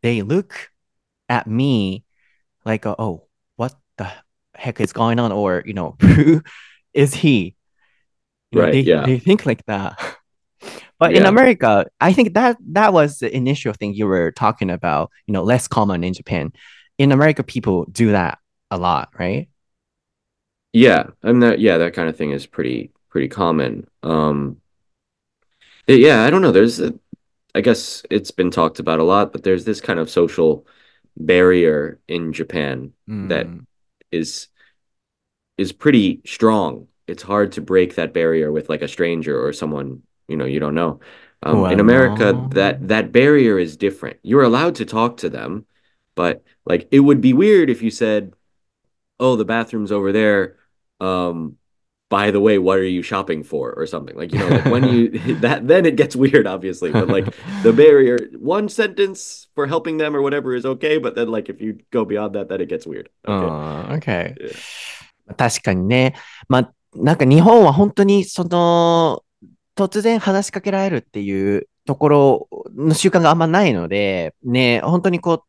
[0.01, 0.71] they look
[1.27, 2.05] at me
[2.63, 3.27] like, oh,
[3.57, 4.05] what the
[4.55, 5.33] heck is going on?
[5.33, 6.41] Or, you know, who
[6.93, 7.55] is he?
[8.51, 9.05] You know, right, they, yeah.
[9.05, 9.99] they think like that.
[10.99, 11.21] But yeah.
[11.21, 15.33] in America, I think that that was the initial thing you were talking about, you
[15.33, 16.51] know, less common in Japan.
[16.97, 18.39] In America, people do that
[18.71, 19.47] a lot, right?
[20.73, 23.87] Yeah, and that yeah, that kind of thing is pretty pretty common.
[24.03, 24.61] Um
[25.87, 26.51] yeah, I don't know.
[26.51, 26.93] There's a,
[27.55, 30.67] I guess it's been talked about a lot, but there's this kind of social
[31.15, 33.29] barrier in Japan mm.
[33.29, 33.47] that
[34.11, 34.47] is
[35.57, 36.87] is pretty strong.
[37.07, 40.60] It's hard to break that barrier with like a stranger or someone you know you
[40.60, 41.00] don't know.
[41.42, 42.48] Um, well, in America, no.
[42.54, 44.18] that that barrier is different.
[44.22, 45.66] You're allowed to talk to them,
[46.14, 48.34] but like it would be weird if you said,
[49.18, 50.56] "Oh, the bathroom's over there."
[51.00, 51.58] Um,
[52.08, 54.88] by the way, what are you shopping for, or something like you know, like when
[54.88, 55.08] you
[55.40, 56.92] that then it gets weird, obviously.
[56.92, 61.28] But like the barrier, one sentence for helping them or whatever is okay, but then
[61.28, 63.08] like if you go beyond that, then it gets weird.
[63.26, 63.46] Okay.
[63.46, 64.34] Uh, okay.
[64.38, 64.52] Yeah.
[65.36, 66.14] 確かにね。
[66.48, 69.24] まあ、なんか日本は本当にその
[69.77, 75.43] 突然話しかけられるっていうところの習慣があんまないので、ね、本当にこう、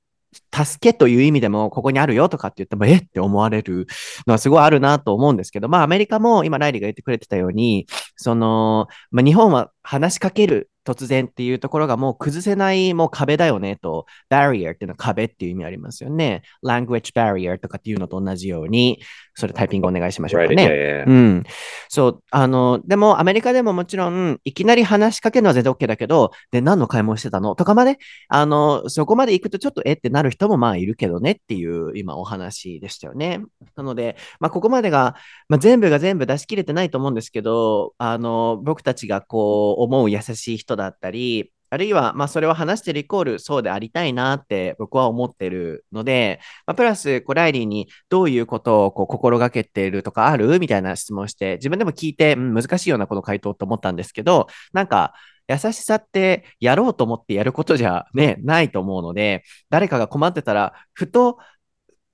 [0.55, 3.87] 助けという意味でもここにあるよとかって言っても、えって思われる
[4.26, 16.43] のはすごいあるなと思うんですけど、まあアメリカも今ライリーが言ってくれてたように、その、まあ日本は話しかける突然っていうところがもう崩せないもう壁だよねと、barrier っていうのは壁っていう意味ありますよね。
[16.64, 19.01] language barrier とかっていうのと同じように、
[19.34, 21.05] それタイピングお願いしましょうかね。
[21.07, 21.45] う.ん。
[21.89, 27.55] そう、あの、でもアメリカでももちろん、いきなり話しかけるのは全然 OK だけど、で、何の買い物してたの？
[27.55, 33.41] とかまで、あの、そこまで行くとちょっとえってなる人もまあいるけどねっていう今お話でしたよね。
[33.76, 35.14] なので、まあここまでが、
[35.49, 50.59] まあ、全部が全部出し切れてないと思うんですけど、あの、僕たちがこう思う優しい人だったり、あるいは、まあ、それを話してるイコール、そうでありたいなって僕は思ってるので、まあ、プラス、こうライリーにどういうことをこう心がけてるとかある？
[50.61, 55.12] みたいな質問して、自分でも聞いて、うん難しいようなこの回答と思ったんですけど、なんか、
[55.47, 61.39] 優しさってやろうと思ってやることじゃね、ないと思うので、誰かが困ってたら、ふと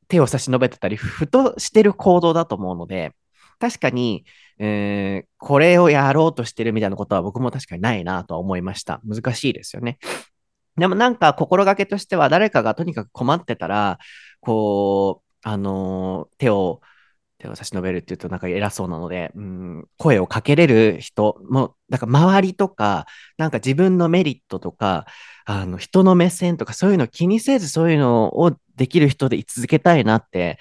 [0.09, 3.13] 手を差し伸べてたり、ふとしてる行動だと思うので、
[3.59, 4.25] 確かに、
[4.59, 9.01] えーこれをやろうとしてるみたいなことは僕も確かにないなとは思いました。
[9.05, 9.99] 難しいですよね。
[10.77, 13.99] でもなんか心がけとしては誰かがとにかく困ってたら、
[14.41, 16.81] こう、あのー手を、
[17.39, 25.07] 手を差し伸べるって言うとなんか偉そうなので、うん、声をかけれる人も、だから周りとか、なんか自分のメリットとか、
[25.45, 30.59] あの人の目線とかそういうの気にせずそういうのをできる人で居続けたいなって、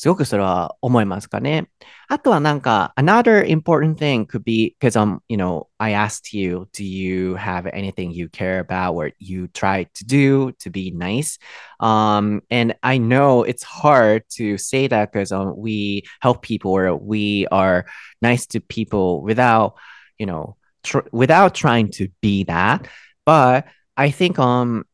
[0.00, 1.68] すごくそれは思いますかね。
[2.08, 8.12] あとはなんか、another important thing could be, because um, you know, I asked you, do you have anything
[8.12, 11.38] you care about or you try to do to be nice?
[11.80, 16.94] Um, and I know it's hard to say that because um, we help people or
[16.94, 17.86] we are
[18.20, 19.76] nice to people without,
[20.18, 22.86] you know, tr- without trying to be that.
[23.24, 23.66] But
[23.96, 24.84] I think um,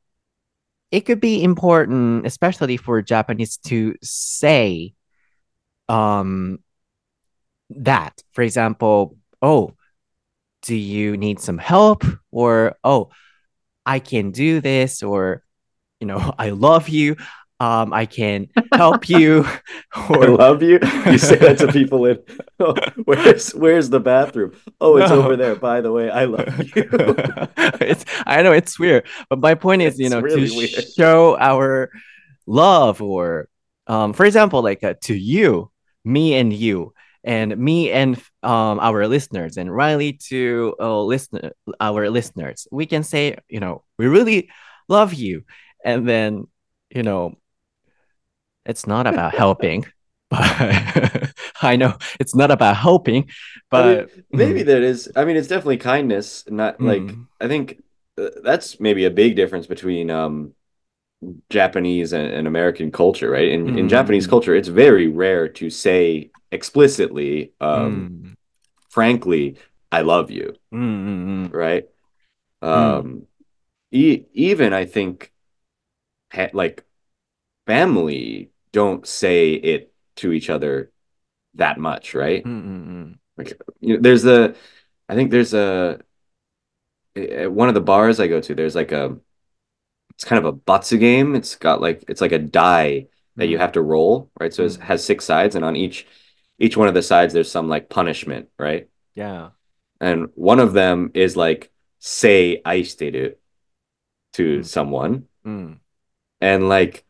[0.93, 4.95] it could be important, especially for Japanese, to say
[5.90, 6.60] um
[7.70, 8.22] that.
[8.34, 9.74] For example, oh,
[10.64, 12.04] do you need some help?
[12.32, 13.10] Or oh,
[13.86, 15.44] I can do this, or
[16.00, 17.16] you know, I love you.
[17.60, 19.44] Um, I can help you.
[19.96, 20.80] I or love you.
[21.08, 22.20] You say that to people in
[22.60, 22.76] oh,
[23.06, 24.54] where's where's the bathroom?
[24.80, 25.22] Oh, it's No.
[25.24, 25.56] over there.
[25.56, 26.88] By the way, I love you.
[27.82, 30.84] it's I know it's weird, but my point is, you know, really to weird.
[30.96, 31.90] show our
[32.46, 33.50] love, or
[33.88, 35.72] um, for example, like uh, to you,
[36.08, 36.94] me and you,
[37.24, 42.68] and me and um our listeners, and Reilly to uh, listen our listeners.
[42.72, 44.50] We can say, you know, we really
[44.88, 45.44] love you,
[45.84, 46.48] and then
[46.90, 47.36] you know,
[48.66, 49.86] it's not about helping.
[50.30, 51.32] But
[51.62, 53.30] I know it's not about helping,
[53.72, 55.10] but maybe that is.
[55.16, 56.44] I mean, it's definitely kindness.
[56.50, 57.28] Not like Mm.
[57.40, 57.82] I think
[58.18, 60.54] uh, that's maybe a big difference between um
[61.50, 63.50] Japanese and, and American culture, right?
[63.50, 63.70] In, mm.
[63.70, 63.88] in mm-hmm.
[63.88, 68.36] Japanese culture, it's very rare to say explicitly, um, mm.
[68.90, 69.58] frankly,
[69.92, 71.54] I love you, mm, mm, mm.
[71.54, 71.86] right?
[72.62, 72.68] Mm.
[72.68, 73.28] Um,
[73.92, 75.32] e- even I think,
[76.32, 76.84] ha- like,
[77.66, 80.92] family don't say it to each other
[81.56, 82.44] that much, right?
[83.38, 84.56] Like, you know, there's a,
[85.10, 86.00] I think there's a,
[87.16, 89.18] eh, one of the bars I go to, there's like a
[90.18, 91.36] it's kind of a batsu game.
[91.36, 93.06] It's got like it's like a die
[93.36, 93.62] that you mm-hmm.
[93.62, 94.52] have to roll, right?
[94.52, 94.66] So mm.
[94.66, 94.82] it mm-hmm.
[94.82, 96.08] has six sides, and on each
[96.58, 98.90] each one of the sides, there's some like punishment, right?
[99.14, 99.50] Yeah.
[100.02, 103.38] And one of them is like say I stated
[104.34, 104.66] to mm.
[104.66, 105.78] someone, mm.
[106.42, 107.06] and like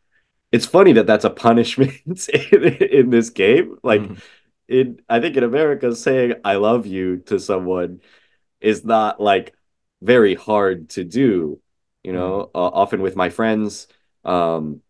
[0.52, 1.94] it's funny that that's a punishment
[2.30, 3.78] in, in this game.
[3.84, 4.22] Like mm.
[4.68, 8.02] in I think in America, saying I love you to someone
[8.60, 9.54] is not like
[10.02, 11.62] very hard to do
[12.04, 13.88] you know, uh, often with my friends,
[14.24, 14.82] um,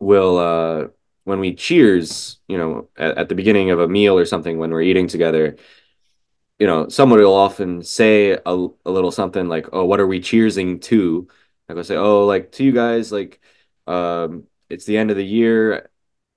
[0.00, 0.88] will uh,
[1.24, 4.70] when we cheers, you know, at, at the beginning of a meal or something when
[4.70, 5.56] we're eating together,
[6.58, 8.38] you know, someone will often say a,
[8.84, 11.28] a little something like, "Oh, what are we cheersing to?"
[11.68, 13.40] I go say, "Oh, like to you guys, like,
[13.86, 15.88] um, it's the end of the year,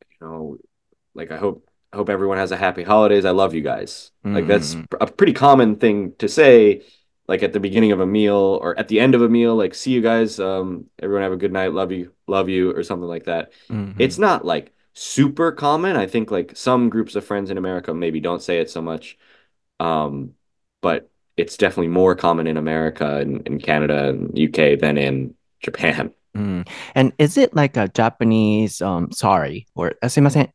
[0.01, 0.57] you know,
[1.15, 3.25] like I hope hope everyone has a happy holidays.
[3.25, 4.85] I love you guys." Like that's Mm.
[5.01, 6.83] a pretty common thing to say,
[7.30, 9.74] like at the beginning of a meal or at the end of a meal, like
[9.74, 13.08] "See you guys, um, everyone have a good night, love you, love you," or something
[13.08, 13.50] like that.
[13.70, 15.96] うん It's not like super common.
[15.96, 19.18] I think like some groups of friends in America maybe don't say it so much.
[19.78, 20.34] Um,
[20.80, 26.12] but it's definitely more common in America and in Canada and UK than in Japan.
[26.34, 26.64] うん。
[26.94, 30.50] And is it like a Japanese um sorry or あすいません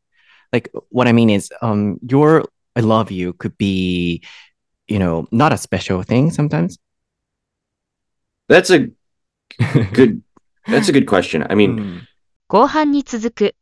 [0.52, 2.44] Like what I mean is um your
[2.74, 4.22] I love you could be
[4.88, 6.78] you know not a special thing sometimes.
[8.48, 8.90] That's a
[9.92, 10.22] good
[10.66, 11.42] that's a good question.
[11.42, 12.08] I う mean, ん
[12.48, 13.54] 後半に続く